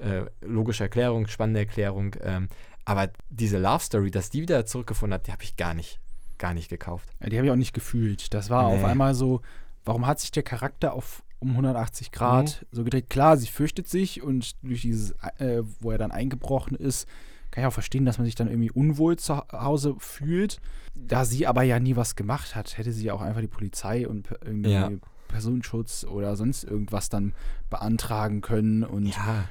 [0.00, 2.14] äh, logische Erklärung, spannende Erklärung.
[2.22, 2.48] Ähm,
[2.84, 6.00] aber diese Love Story, dass die wieder zurückgefunden hat, die habe ich gar nicht
[6.38, 7.08] gar nicht gekauft.
[7.20, 8.34] Ja, die habe ich auch nicht gefühlt.
[8.34, 8.74] Das war Nee.
[8.74, 9.42] auf einmal so,
[9.84, 13.08] warum hat sich der Charakter auf um 180 Grad so gedreht?
[13.10, 17.06] Klar, sie fürchtet sich und durch dieses, äh, wo er dann eingebrochen ist,
[17.52, 20.58] kann ich auch verstehen, dass man sich dann irgendwie unwohl zu Hause fühlt.
[20.94, 24.08] Da sie aber ja nie was gemacht hat, hätte sie ja auch einfach die Polizei
[24.08, 24.90] und irgendwie Ja.
[25.28, 27.34] Personenschutz oder sonst irgendwas dann
[27.70, 29.44] beantragen können und Ja,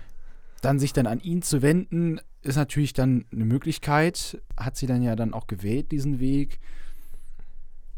[0.62, 4.42] dann sich dann an ihn zu wenden, ist natürlich dann eine Möglichkeit.
[4.58, 6.60] Hat sie dann ja dann auch gewählt, diesen Weg.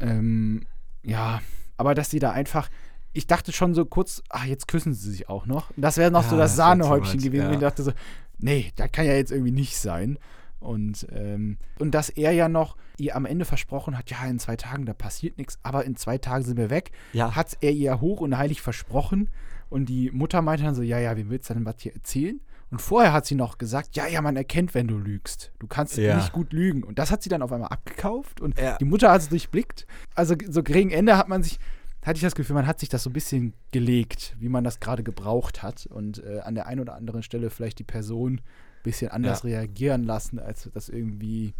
[0.00, 0.66] Ähm,
[1.02, 1.40] ja,
[1.76, 2.68] aber dass sie da einfach.
[3.16, 5.70] Ich dachte schon so kurz, ach, jetzt küssen sie sich auch noch.
[5.76, 7.46] Das wäre noch so Ja, das das Sahnehäubchen gewesen.
[7.46, 7.68] Und ich ja.
[7.68, 7.92] dachte so,
[8.38, 10.18] nee, das kann ja jetzt irgendwie nicht sein.
[10.60, 14.56] Und, ähm, und dass er ja noch ihr am Ende versprochen hat, ja, in zwei
[14.56, 17.34] Tagen, da passiert nichts, aber in zwei Tagen sind wir weg ja.
[17.36, 19.28] hat er ihr hoch und heilig versprochen.
[19.68, 22.40] Und die Mutter meinte dann so, ja, ja, wem willst du denn was hier erzählen?
[22.70, 25.52] Und vorher hat sie noch gesagt, ja, ja, man erkennt, wenn du lügst.
[25.58, 26.16] Du kannst Ja.
[26.16, 26.82] nicht gut lügen.
[26.82, 28.76] Und das hat sie dann auf einmal abgekauft und Ja.
[28.78, 29.86] die Mutter hat es durchblickt.
[30.14, 31.58] Also so gegen Ende hat man sich,
[32.06, 34.80] hatte ich das Gefühl, man hat sich das so ein bisschen gelegt, wie man das
[34.80, 35.86] gerade gebraucht hat.
[35.86, 38.42] Und äh, an der einen oder anderen Stelle vielleicht die Person ein
[38.82, 39.48] bisschen anders Ja.
[39.50, 41.54] reagieren lassen, als das irgendwie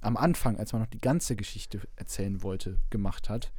[0.00, 3.52] am Anfang, als man noch die ganze Geschichte erzählen wollte, gemacht hat.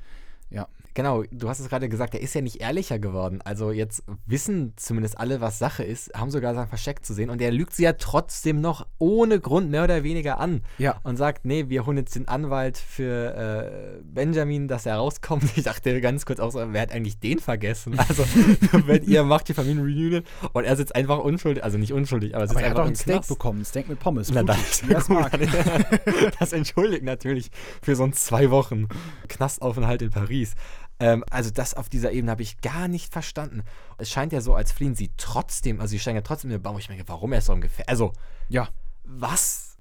[0.50, 0.68] Ja.
[0.94, 3.42] Genau, du hast es gerade gesagt, er ist ja nicht ehrlicher geworden.
[3.44, 7.42] Also jetzt wissen zumindest alle, was Sache ist, haben sogar Sachen versteckt zu sehen und
[7.42, 11.00] er lügt sie ja trotzdem noch ohne Grund mehr oder weniger an Ja.
[11.04, 15.44] und sagt, nee, wir holen jetzt den Anwalt für äh, Benjamin, dass er rauskommt.
[15.56, 17.98] Ich dachte ganz kurz auch so, wer hat eigentlich den vergessen?
[17.98, 18.24] Also,
[18.86, 20.24] wenn ihr macht die Familienreunion
[20.54, 22.90] und er sitzt einfach unschuldig, also nicht unschuldig, aber sitzt Aber er hat einfach doch
[22.92, 23.30] ein Steak Knast.
[23.30, 24.32] bekommen, ein Steak mit Pommes.
[24.34, 25.32] Na, das, es mag.
[26.40, 27.50] das entschuldigt natürlich
[27.82, 28.88] für so ein zwei Wochen
[29.28, 30.54] Knastaufenthalt in Paris.
[31.02, 33.64] Ähm, also das auf dieser Ebene habe ich gar nicht verstanden.
[33.98, 36.62] Es scheint ja so, als fliehen sie trotzdem, also sie steigen ja trotzdem in den
[36.62, 36.78] Baum.
[36.78, 37.90] Ich meine, warum er ist so ungefähr?
[37.90, 38.14] Also,
[38.50, 38.70] Ja,
[39.04, 39.78] was?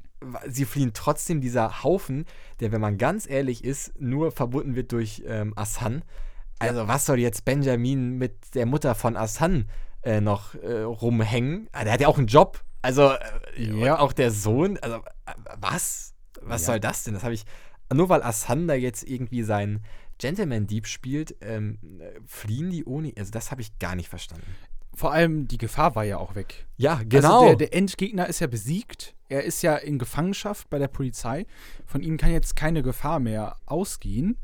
[0.48, 2.24] Sie fliehen trotzdem dieser Haufen,
[2.60, 6.02] der, wenn man ganz ehrlich ist, nur verbunden wird durch ähm, Assan.
[6.58, 9.68] Also, was soll jetzt Benjamin mit der Mutter von Assan
[10.02, 11.68] äh, noch äh, rumhängen?
[11.72, 12.62] Ah, Der hat ja auch einen Job.
[12.82, 13.98] Also, äh, Ja.
[13.98, 14.78] auch der Sohn.
[14.78, 16.12] Also, äh, was?
[16.42, 16.66] Was Ja.
[16.66, 17.14] soll das denn?
[17.14, 17.44] Das habe ich.
[17.92, 19.42] Nur weil Assan da jetzt irgendwie
[20.20, 23.12] seinen Gentleman-Dieb spielt, ähm, äh, fliehen die ohne.
[23.18, 24.46] Also, das habe ich gar nicht verstanden.
[24.94, 26.66] vor allem die Gefahr war ja auch weg.
[26.76, 27.34] Ja, genau.
[27.38, 29.14] Also der, der Endgegner ist ja besiegt.
[29.28, 31.46] Er ist ja in Gefangenschaft bei der Polizei.
[31.86, 34.36] Von ihm kann jetzt keine Gefahr mehr ausgehen.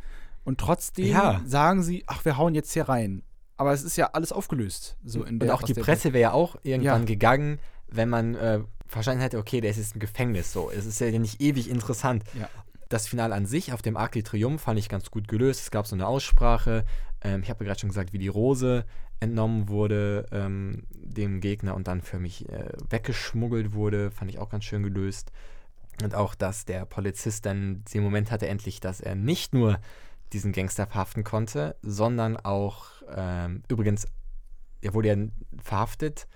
[0.45, 1.43] Und trotzdem Ja.
[1.45, 3.23] sagen sie, ach, wir hauen jetzt hier rein.
[3.59, 4.97] Aber es ist ja alles aufgelöst.
[5.05, 7.07] So in Und der, auch aus die Presse wäre ja auch irgendwann Ja.
[7.07, 7.59] gegangen,
[7.89, 10.53] wenn man äh, verstanden hätte, okay, der ist jetzt im Gefängnis.
[10.53, 12.23] So, es ist ja nicht ewig interessant.
[12.39, 12.49] Ja.
[12.89, 15.61] Das Finale an sich auf dem Arc de Triomphe fand ich ganz gut gelöst.
[15.61, 16.85] Es gab so eine Aussprache.
[17.23, 18.85] Ähm, ich habe ja gerade schon gesagt, wie die Rose
[19.19, 24.51] entnommen wurde ähm, dem Gegner und dann für mich äh, weggeschmuggelt wurde, fand ich auch
[24.51, 25.33] ganz schön gelöst.
[26.03, 29.81] Und auch, dass der Polizist dann den Moment hatte endlich, dass er nicht nur
[30.33, 34.07] diesen Gangster verhaften konnte, sondern auch, ähm, übrigens,
[34.83, 35.17] er wurde ja
[35.63, 36.27] verhaftet,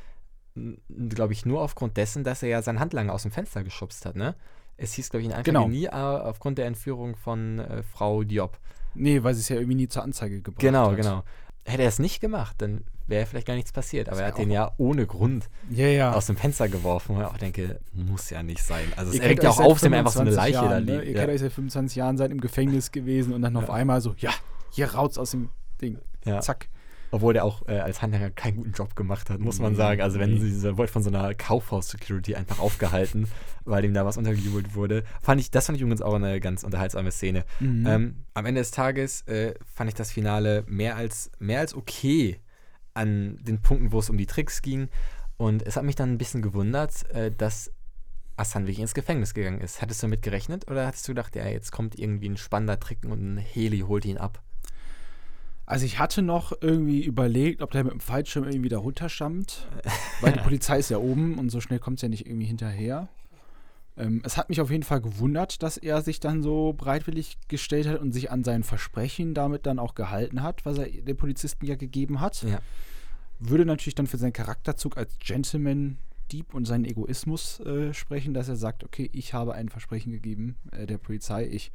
[0.89, 4.17] glaube ich, nur aufgrund dessen, dass er ja seinen Handlanger aus dem Fenster geschubst hat,
[4.17, 4.35] ne?
[4.83, 5.69] Es hieß, glaube ich, in einer Genau.
[5.69, 8.59] nie äh, aufgrund der Entführung von äh, Frau Diop.
[8.95, 10.97] Nee, weil sie es ja irgendwie nie zur Anzeige gebracht Genau, hat.
[10.97, 11.23] genau.
[11.65, 14.09] Hätte er es nicht gemacht, dann wäre vielleicht gar nichts passiert.
[14.09, 16.13] Aber er hat den ja ohne Grund Ja, ja.
[16.15, 18.85] aus dem Fenster geworfen, wo ich auch denke, muss ja nicht sein.
[18.97, 20.93] Also es kennt ja auch auf, wenn einfach so eine 25 Leiche da Jahren, ne?
[20.97, 21.05] liegt.
[21.09, 21.21] Ihr Ja.
[21.21, 24.31] kennt euch seit 25 Jahren, seid im Gefängnis gewesen und dann auf einmal so, ja,
[24.71, 25.51] hier raus aus dem
[25.83, 25.99] Ding.
[26.41, 26.69] Zack.
[27.13, 30.01] Obwohl der auch äh, als Handlanger keinen guten Job gemacht hat, muss man sagen.
[30.01, 33.27] Also wenn sie sie wurde von so einer Kaufhaus-Security einfach aufgehalten,
[33.65, 35.03] weil ihm da was untergejubelt wurde.
[35.21, 37.45] Fand ich, das fand ich übrigens auch eine ganz unterhaltsame Szene.
[37.59, 37.87] Mhm.
[37.87, 42.41] Ähm, am Ende des Tages äh, fand ich das Finale mehr als, mehr als okay
[42.95, 44.89] an den Punkten, wo es um die Tricks ging.
[45.37, 47.73] Und es hat mich dann ein bisschen gewundert, äh, dass
[48.37, 49.83] Assan wirklich ins Gefängnis gegangen ist.
[49.83, 53.05] Hattest du damit gerechnet oder hattest du gedacht, ja, jetzt kommt irgendwie ein spannender Trick
[53.05, 54.43] und ein Heli holt ihn ab?
[55.71, 59.69] Also ich hatte noch irgendwie überlegt, ob der mit dem Fallschirm irgendwie da runterstammt,
[60.21, 63.09] weil die Polizei ist ja oben und so schnell kommt es ja nicht irgendwie hinterher.
[63.97, 67.87] Ähm, es hat mich auf jeden Fall gewundert, dass er sich dann so bereitwillig gestellt
[67.87, 71.65] hat und sich an sein Versprechen damit dann auch gehalten hat, was er den Polizisten
[71.65, 72.43] ja gegeben hat.
[72.43, 72.59] Ja.
[73.39, 75.99] Würde natürlich dann für seinen Charakterzug als Gentleman
[76.33, 80.57] Dieb und seinen Egoismus äh, sprechen, dass er sagt, okay, ich habe ein Versprechen gegeben
[80.73, 81.71] äh, der Polizei, ich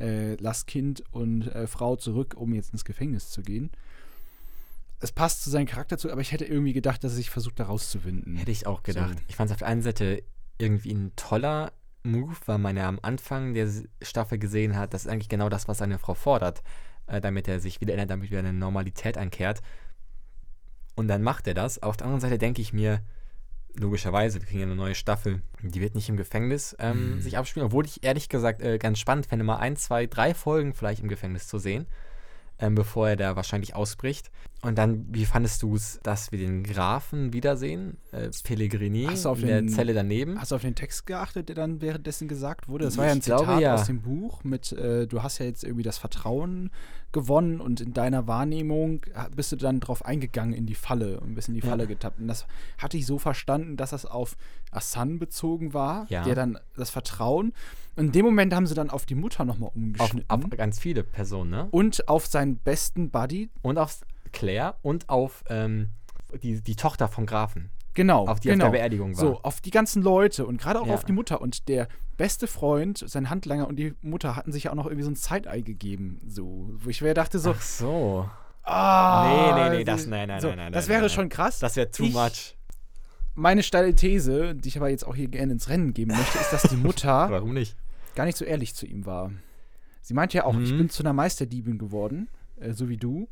[0.00, 3.70] äh, lass Kind und äh, Frau zurück, um jetzt ins Gefängnis zu gehen.
[5.00, 7.64] Es passt zu seinem Charakterzug, aber ich hätte irgendwie gedacht, dass er sich versucht, da
[7.64, 8.36] rauszuwinden.
[8.36, 9.18] Hätte ich auch gedacht.
[9.18, 9.24] So.
[9.28, 10.22] Ich fand es auf der einen Seite
[10.58, 11.72] irgendwie ein toller
[12.02, 13.68] Move, weil man ja am Anfang der
[14.02, 16.62] Staffel gesehen hat, das ist eigentlich genau das, was seine Frau fordert,
[17.06, 19.60] äh, damit er sich wieder ändert, damit wieder eine Normalität einkehrt.
[20.96, 21.82] Und dann macht er das.
[21.82, 23.00] Auf der anderen Seite denke ich mir,
[23.76, 25.42] logischerweise, wir kriegen ja eine neue Staffel.
[25.62, 27.20] Die wird nicht im Gefängnis ähm, Mhm.
[27.20, 30.74] sich abspielen, obwohl ich ehrlich gesagt äh, ganz spannend fände, mal ein, zwei, drei Folgen
[30.74, 31.86] vielleicht im Gefängnis zu sehen,
[32.58, 34.30] ähm, bevor er da wahrscheinlich ausbricht.
[34.62, 37.96] Und dann, wie fandest du es, dass wir den Grafen wiedersehen?
[38.12, 40.38] Äh, Pellegrini Hast du auf in der den- Zelle daneben?
[40.38, 42.84] Hast du auf den Text geachtet, der dann währenddessen gesagt wurde?
[42.84, 43.74] Das war Ich ja ein glaube, Zitat ja.
[43.74, 46.70] aus dem Buch mit, äh, du hast ja jetzt irgendwie das Vertrauen
[47.12, 49.00] gewonnen und in deiner Wahrnehmung
[49.34, 51.70] bist du dann drauf eingegangen in die Falle und bist in die Ja.
[51.70, 52.20] Falle getappt.
[52.20, 52.46] Und das
[52.78, 54.36] hatte ich so verstanden, dass das auf
[54.70, 56.22] Asan bezogen war, Ja.
[56.22, 57.52] der dann das Vertrauen.
[57.96, 60.24] Und in dem Moment haben sie dann auf die Mutter nochmal auf, umgeschnitten.
[60.28, 61.68] auf ganz viele Personen, ne?
[61.70, 63.48] und auf seinen besten Buddy.
[63.62, 64.00] Und auf
[64.32, 65.88] Claire und auf ähm,
[66.42, 68.26] die, die Tochter vom Grafen, Genau.
[68.26, 68.66] auf die genau.
[68.66, 69.20] auf der Beerdigung war.
[69.20, 70.94] So, auf die ganzen Leute und gerade auch Ja.
[70.94, 71.40] auf die Mutter.
[71.40, 75.02] Und der beste Freund, sein Handlanger und die Mutter hatten sich ja auch noch irgendwie
[75.04, 76.20] so ein Side-Eye gegeben.
[76.28, 78.28] So, wo ich mir dachte so, Ach so.
[78.62, 79.52] ah.
[79.54, 81.10] Nee, nee, nee, das- nein, nein, so, nein, nein, Das nein, wäre nein.
[81.10, 81.58] schon krass.
[81.58, 82.56] Das wäre too Ich- much.
[83.34, 86.52] Meine steile These, die ich aber jetzt auch hier gerne ins Rennen geben möchte, ist,
[86.52, 87.76] dass die Mutter Warum nicht?
[88.14, 89.30] gar nicht so ehrlich zu ihm war.
[90.02, 90.78] Sie meinte ja auch, ich Mhm.
[90.78, 92.28] bin zu einer Meisterdiebin geworden,
[92.60, 93.28] äh, so wie du.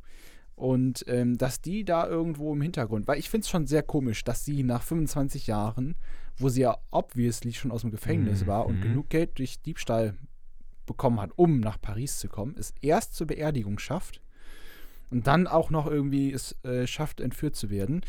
[0.58, 4.24] Und ähm, dass die da irgendwo im Hintergrund, weil ich finde es schon sehr komisch,
[4.24, 5.94] dass sie nach 25 Jahren,
[6.36, 8.46] wo sie ja obviously schon aus dem Gefängnis Mhm.
[8.48, 10.14] war und genug Geld durch Diebstahl
[10.84, 14.20] bekommen hat, um nach Paris zu kommen, es erst zur Beerdigung schafft
[15.10, 18.00] und dann auch noch irgendwie es äh, schafft, entführt zu werden.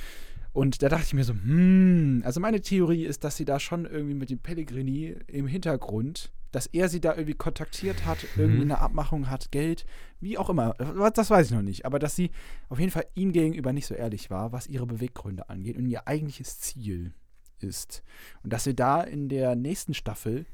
[0.51, 3.85] Und da dachte ich mir so, hm, also meine Theorie ist, dass sie da schon
[3.85, 8.79] irgendwie mit dem Pellegrini im Hintergrund, dass er sie da irgendwie kontaktiert hat, irgendwie eine
[8.79, 9.85] Abmachung hat, Geld,
[10.19, 10.73] wie auch immer,
[11.13, 12.31] das weiß ich noch nicht, aber dass sie
[12.69, 16.07] auf jeden Fall ihm gegenüber nicht so ehrlich war, was ihre Beweggründe angeht und ihr
[16.07, 17.13] eigentliches Ziel
[17.59, 18.03] ist.
[18.43, 20.45] Und dass wir da in der nächsten Staffel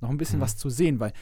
[0.00, 0.42] noch ein bisschen Mhm.
[0.42, 1.12] was zu sehen, weil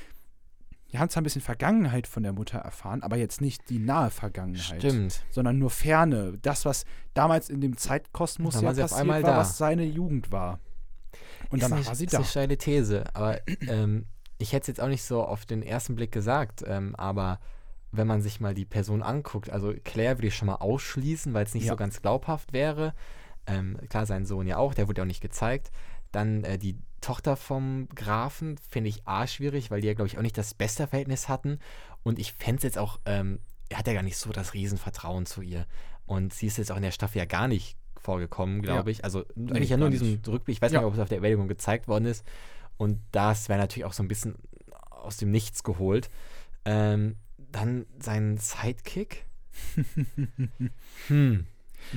[0.89, 4.11] wir haben zwar ein bisschen Vergangenheit von der Mutter erfahren, aber jetzt nicht die nahe
[4.11, 5.25] Vergangenheit Stimmt.
[5.31, 6.39] sondern nur Ferne.
[6.43, 9.37] Das, was damals in dem Zeitkosmos ja passiert einmal war, da.
[9.39, 10.61] was seine Jugend war.
[11.51, 12.19] Und Ist danach nicht, war sie ist da.
[12.19, 14.07] eine steile These, aber ähm,
[14.39, 17.41] ich hätte es jetzt auch nicht so auf den ersten Blick gesagt, ähm, aber
[17.93, 21.45] wenn man sich mal die Person anguckt, also Claire würde ich schon mal ausschließen, weil
[21.45, 21.73] es nicht Ja.
[21.73, 22.95] so ganz glaubhaft wäre.
[23.47, 25.71] Ähm, klar, sein Sohn ja auch, der wurde ja auch nicht gezeigt.
[26.13, 30.19] Dann äh, die Tochter vom Grafen finde ich A schwierig, weil die ja, glaube ich,
[30.19, 31.59] auch nicht das beste Verhältnis hatten.
[32.03, 35.27] Und ich fände es jetzt auch, ähm, er hat ja gar nicht so das Riesenvertrauen
[35.27, 35.67] zu ihr.
[36.07, 39.05] Und sie ist jetzt auch in der Staffel ja gar nicht vorgekommen, glaube ich.
[39.05, 40.21] Also eigentlich ja nur in diesem.
[40.27, 40.57] Rückblick.
[40.57, 40.81] Ich weiß Ja.
[40.81, 42.25] nicht, ob es auf der Beerdigung gezeigt worden ist.
[42.77, 44.35] Und das wäre natürlich auch so ein bisschen
[44.91, 46.11] aus dem Nichts geholt.
[46.65, 49.25] Ähm, dann sein Sidekick.
[51.09, 51.47] hm.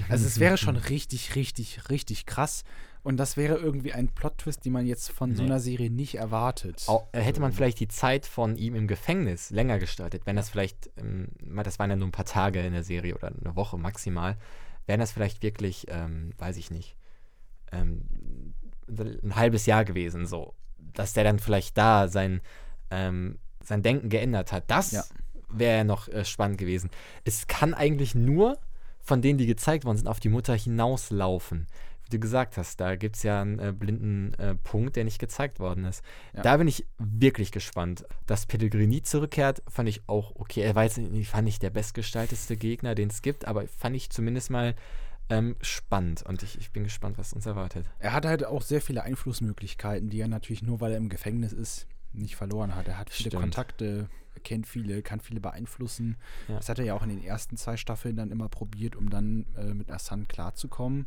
[0.07, 2.63] Also es wäre schon richtig, richtig, richtig krass.
[3.01, 6.84] Und das wäre irgendwie ein Plot-Twist, den man jetzt von so einer Serie nicht erwartet.
[6.88, 10.49] Au- äh, hätte man vielleicht die Zeit von ihm im Gefängnis länger gestaltet, wenn das
[10.49, 11.30] vielleicht, ähm,
[11.63, 14.38] das waren ja nur ein paar Tage in der Serie oder eine Woche maximal,
[14.86, 16.97] wären das vielleicht wirklich, ähm, weiß ich nicht,
[17.71, 18.01] ähm,
[18.89, 20.53] ein halbes Jahr gewesen, so.
[20.94, 22.42] Dass der dann vielleicht da sein,
[22.92, 24.64] ähm, sein Denken geändert hat.
[24.68, 25.04] Das Ja.
[25.50, 26.90] wäre ja noch äh, spannend gewesen.
[27.24, 28.58] Es kann eigentlich nur
[29.02, 31.68] von denen, die gezeigt worden sind, auf die Mutter hinauslaufen.
[32.04, 35.20] Wie du gesagt hast, da gibt es ja einen äh, blinden äh, Punkt, der nicht
[35.20, 36.04] gezeigt worden ist.
[36.36, 36.42] Ja.
[36.42, 38.04] Da bin ich wirklich gespannt.
[38.26, 40.62] Dass Pellegrini zurückkehrt, fand ich auch okay.
[40.62, 44.10] Er war jetzt nicht, fand ich der bestgestaltetste Gegner, den es gibt, aber fand ich
[44.10, 44.74] zumindest mal
[45.30, 46.23] ähm, spannend.
[46.23, 47.86] Und ich, ich bin gespannt, was uns erwartet.
[47.99, 51.53] Er hat halt auch sehr viele Einflussmöglichkeiten, die er natürlich nur, weil er im Gefängnis
[51.53, 52.88] ist, nicht verloren hat.
[52.88, 53.43] Er hat viele Stimmt.
[53.43, 56.17] Kontakte, er kennt viele, kann viele beeinflussen.
[56.47, 56.55] Ja.
[56.55, 59.45] Das hat er ja auch in den ersten zwei Staffeln dann immer probiert, um dann
[59.55, 61.05] äh, mit Asan klarzukommen.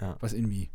[0.00, 0.16] Ja.
[0.20, 0.70] Was irgendwie,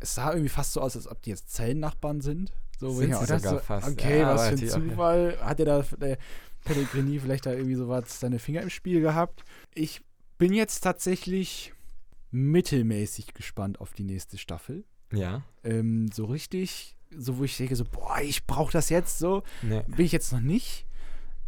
[0.00, 2.52] es sah irgendwie fast so aus, als ob die jetzt Zellennachbarn sind.
[2.78, 3.88] So, Sind dachte, sogar so, fast.
[3.88, 4.88] Okay, Ja, was für ein natürlich auch, ja.
[4.90, 5.38] Zufall.
[5.40, 6.18] Hat er da, der
[6.64, 9.44] Pellegrini vielleicht da irgendwie so was, seine Finger im Spiel gehabt?
[9.74, 10.02] Ich
[10.38, 11.72] bin jetzt tatsächlich
[12.30, 14.84] mittelmäßig gespannt auf die nächste Staffel.
[15.12, 15.42] Ja.
[15.64, 19.82] Ähm, so richtig, so wo ich denke, so, boah, ich brauche das jetzt so, Nee.
[19.86, 20.86] bin ich jetzt noch nicht.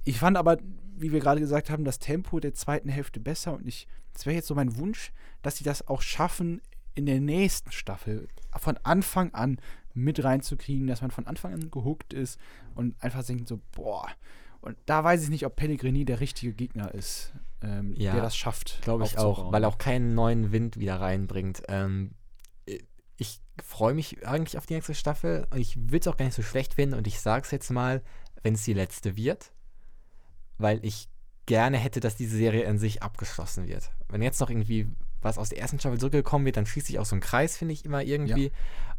[0.05, 0.59] Ich fand aber,
[0.97, 4.37] wie wir gerade gesagt haben, das Tempo der zweiten Hälfte besser und ich, das wäre
[4.37, 5.12] jetzt so mein Wunsch,
[5.43, 6.61] dass sie das auch schaffen,
[6.95, 8.28] in der nächsten Staffel
[8.59, 9.59] von Anfang an
[9.95, 12.39] mit reinzukriegen, dass man von Anfang an gehuckt ist
[12.74, 14.09] und einfach denkt so, boah.
[14.61, 18.36] Und da weiß ich nicht, ob Pellegrini der richtige Gegner ist, ähm, Ja, der das
[18.36, 18.80] schafft.
[18.82, 21.62] Glaube ich auch, weil er auch keinen neuen Wind wieder reinbringt.
[21.68, 22.12] Ähm,
[23.16, 25.46] ich freue mich eigentlich auf die nächste Staffel.
[25.50, 27.70] und Ich würde es auch gar nicht so schlecht finden und ich sage es jetzt
[27.70, 28.02] mal,
[28.42, 29.52] wenn es die letzte wird,
[30.58, 31.08] weil ich
[31.46, 33.90] gerne hätte, dass diese Serie in sich abgeschlossen wird.
[34.08, 34.88] Wenn jetzt noch irgendwie
[35.20, 37.74] was aus der ersten Staffel zurückgekommen wird, dann schließt sich auch so ein Kreis, finde
[37.74, 38.46] ich immer irgendwie.
[38.46, 38.50] Ja.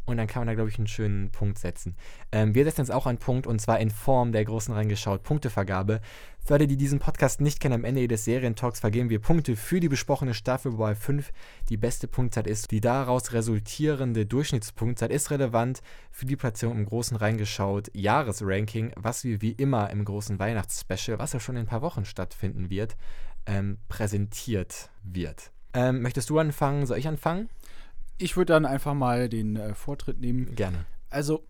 [0.06, 1.95] Und dann kann man da, glaube ich, einen schönen Punkt setzen.
[2.32, 6.02] Ähm, wir setzen jetzt auch einen Punkt und zwar in Form der großen reingeschaut Punktevergabe.
[6.43, 9.80] Für alle, die diesen Podcast nicht kennen, am Ende jedes Serientalks vergeben wir Punkte für
[9.80, 11.32] die besprochene Staffel, wobei 5
[11.70, 12.72] die beste Punktzeit ist.
[12.72, 19.41] Die daraus resultierende Durchschnittspunktzeit ist relevant für die Platzierung im großen reingeschaut Jahresranking, was wir
[19.41, 22.97] wie immer im großen Weihnachtsspecial, was ja schon in ein paar Wochen stattfinden wird,
[23.45, 25.52] ähm, präsentiert wird.
[25.74, 26.86] Ähm, möchtest du anfangen?
[26.86, 27.49] Soll ich anfangen?
[28.22, 30.53] Ich würde dann einfach mal den äh, Vortritt nehmen.
[30.55, 30.86] Gerne.
[31.09, 31.43] Also,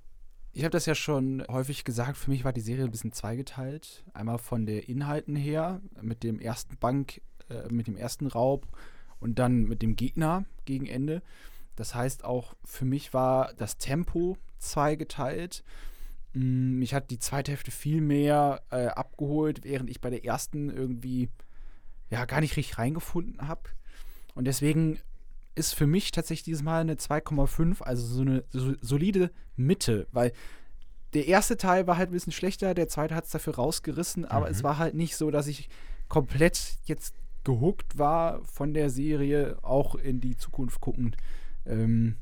[0.53, 4.05] ich habe das ja schon häufig gesagt, für mich war die Serie ein bisschen zweigeteilt.
[4.13, 8.67] Einmal von den Inhalten her, mit dem ersten Bank, äh, mit dem ersten Raub
[9.19, 11.21] und dann mit dem Gegner gegen Ende.
[11.75, 15.63] Das heißt, auch für mich war das Tempo zweigeteilt.
[16.33, 20.69] Mm, mich hat die zweite Hälfte viel mehr äh, abgeholt, während ich bei der ersten
[20.69, 21.29] irgendwie
[22.09, 23.63] ja gar nicht richtig reingefunden habe.
[24.35, 24.99] Und deswegen
[25.55, 30.31] ist für mich tatsächlich dieses Mal eine 2,5, also so eine so, solide Mitte, weil
[31.13, 34.45] der erste Teil war halt ein bisschen schlechter, der zweite hat es dafür rausgerissen, aber
[34.45, 34.51] mhm.
[34.51, 35.69] es war halt nicht so, dass ich
[36.07, 41.17] komplett jetzt gehuckt war von der Serie, auch in die Zukunft guckend,
[41.65, 42.17] ähm,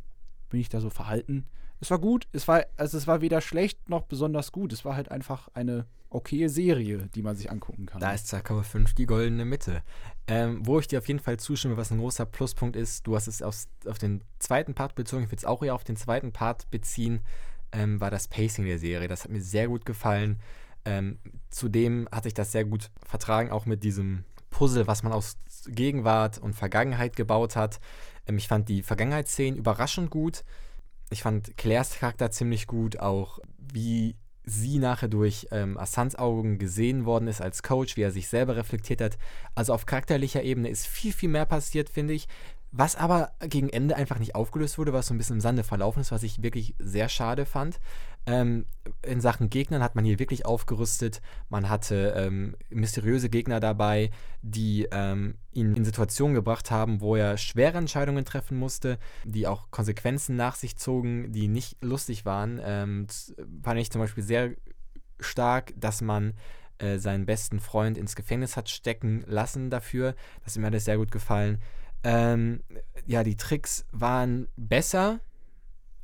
[0.49, 1.45] bin ich da so verhalten.
[1.81, 4.95] Es war gut, es war, also es war weder schlecht noch besonders gut, es war
[4.95, 8.01] halt einfach eine okaye Serie, die man sich angucken kann.
[8.01, 9.83] Da ist 2,5 die goldene Mitte.
[10.27, 13.27] Ähm, wo ich dir auf jeden Fall zustimme, was ein großer Pluspunkt ist, du hast
[13.27, 16.31] es auf, auf den zweiten Part bezogen, ich würde es auch eher auf den zweiten
[16.31, 17.21] Part beziehen,
[17.71, 19.07] ähm, war das Pacing der Serie.
[19.07, 20.39] Das hat mir sehr gut gefallen.
[20.85, 25.37] Ähm, zudem hat sich das sehr gut vertragen, auch mit diesem Puzzle, was man aus
[25.67, 27.79] Gegenwart und Vergangenheit gebaut hat.
[28.27, 30.43] Ähm, ich fand die Vergangenheitsszenen überraschend gut.
[31.11, 34.15] Ich fand Claires Charakter ziemlich gut, auch wie
[34.49, 38.55] sie nachher durch ähm, Assans Augen gesehen worden ist als Coach, wie er sich selber
[38.55, 39.17] reflektiert hat.
[39.55, 42.27] Also auf charakterlicher Ebene ist viel, viel mehr passiert, finde ich.
[42.71, 46.01] Was aber gegen Ende einfach nicht aufgelöst wurde, was so ein bisschen im Sande verlaufen
[46.01, 47.79] ist, was ich wirklich sehr schade fand.
[48.29, 48.65] Ähm,
[49.01, 51.21] in Sachen Gegnern hat man hier wirklich aufgerüstet.
[51.49, 54.11] Man hatte ähm, mysteriöse Gegner dabei,
[54.43, 59.71] die ähm, ihn in Situationen gebracht haben, wo er schwere Entscheidungen treffen musste, die auch
[59.71, 62.61] Konsequenzen nach sich zogen, die nicht lustig waren.
[62.63, 63.07] Ähm,
[63.63, 64.51] fand ich zum Beispiel sehr
[65.19, 66.33] stark, dass man
[66.77, 70.13] äh, seinen besten Freund ins Gefängnis hat stecken lassen dafür.
[70.43, 71.59] Das ist mir alles sehr gut gefallen.
[72.03, 72.61] Ähm,
[73.05, 75.19] ja, die Tricks waren besser,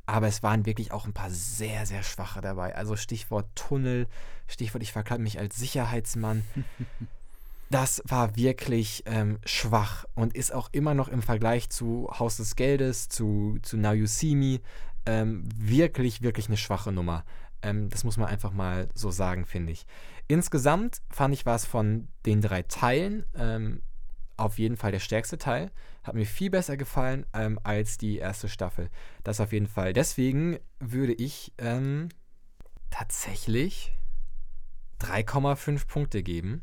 [0.06, 2.74] aber es waren wirklich auch ein paar sehr, sehr schwache dabei.
[2.74, 4.06] Also Stichwort Tunnel,
[4.46, 6.44] Stichwort ich verkleide mich als Sicherheitsmann.
[7.70, 12.54] das war wirklich ähm, schwach und ist auch immer noch im Vergleich zu Haus des
[12.54, 14.60] Geldes, zu, zu Now You See Me,
[15.06, 17.24] ähm, wirklich, wirklich eine schwache Nummer.
[17.62, 19.86] Ähm, das muss man einfach mal so sagen, finde ich.
[20.28, 23.82] Insgesamt fand ich, war es von den drei Teilen ähm,
[24.36, 25.70] auf jeden Fall der stärkste Teil.
[26.02, 28.90] Hat mir viel besser gefallen ähm, als die erste Staffel.
[29.24, 29.92] Das auf jeden Fall.
[29.92, 32.08] Deswegen würde ich ähm,
[32.90, 33.92] tatsächlich
[35.00, 36.62] 3,5 Punkte geben.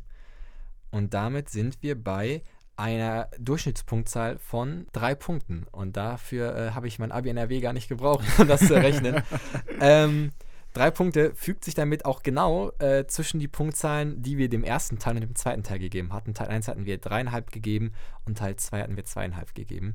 [0.90, 2.42] Und damit sind wir bei
[2.76, 5.66] einer Durchschnittspunktzahl von drei Punkten.
[5.70, 9.22] Und dafür äh, habe ich mein Abi NRW gar nicht gebraucht, um das zu rechnen.
[9.80, 10.32] ähm,
[10.74, 14.98] Drei Punkte fügt sich damit auch genau äh, zwischen die Punktzahlen, die wir dem ersten
[14.98, 16.34] Teil und dem zweiten Teil gegeben hatten.
[16.34, 17.92] Teil 1 hatten wir dreieinhalb gegeben
[18.24, 19.94] und Teil 2 hatten wir zweieinhalb gegeben.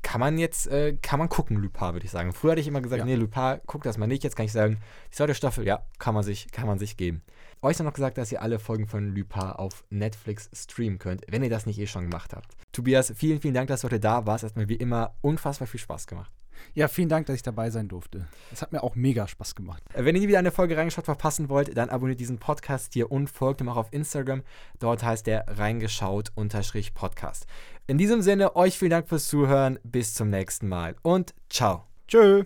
[0.00, 2.32] Kann man jetzt, äh, kann man gucken, Lupin, würde ich sagen.
[2.32, 3.04] Früher hatte ich immer gesagt, ja.
[3.04, 4.24] nee, Lupin, guck das mal nicht.
[4.24, 4.78] Jetzt kann ich sagen,
[5.10, 7.22] die zweite Staffel, ja, kann man sich, kann man sich geben.
[7.60, 11.50] Euch noch gesagt, dass ihr alle Folgen von Lupin auf Netflix streamen könnt, wenn ihr
[11.50, 12.56] das nicht eh schon gemacht habt.
[12.72, 14.42] Tobias, vielen, vielen Dank, dass du heute da warst.
[14.42, 16.32] Es hat mir wie immer unfassbar viel Spaß gemacht.
[16.72, 18.26] Ja, vielen Dank, dass ich dabei sein durfte.
[18.52, 19.82] Es hat mir auch mega Spaß gemacht.
[19.92, 23.12] Äh, wenn ihr nie wieder eine Folge reingeschaut verpassen wollt, dann abonniert diesen Podcast hier
[23.12, 24.42] und folgt ihm auch auf Instagram.
[24.78, 27.46] Dort heißt der reingeschaut-podcast.
[27.86, 29.78] In diesem Sinne, euch vielen Dank fürs Zuhören.
[29.82, 31.84] Bis zum nächsten Mal und ciao.
[32.08, 32.44] Tschö.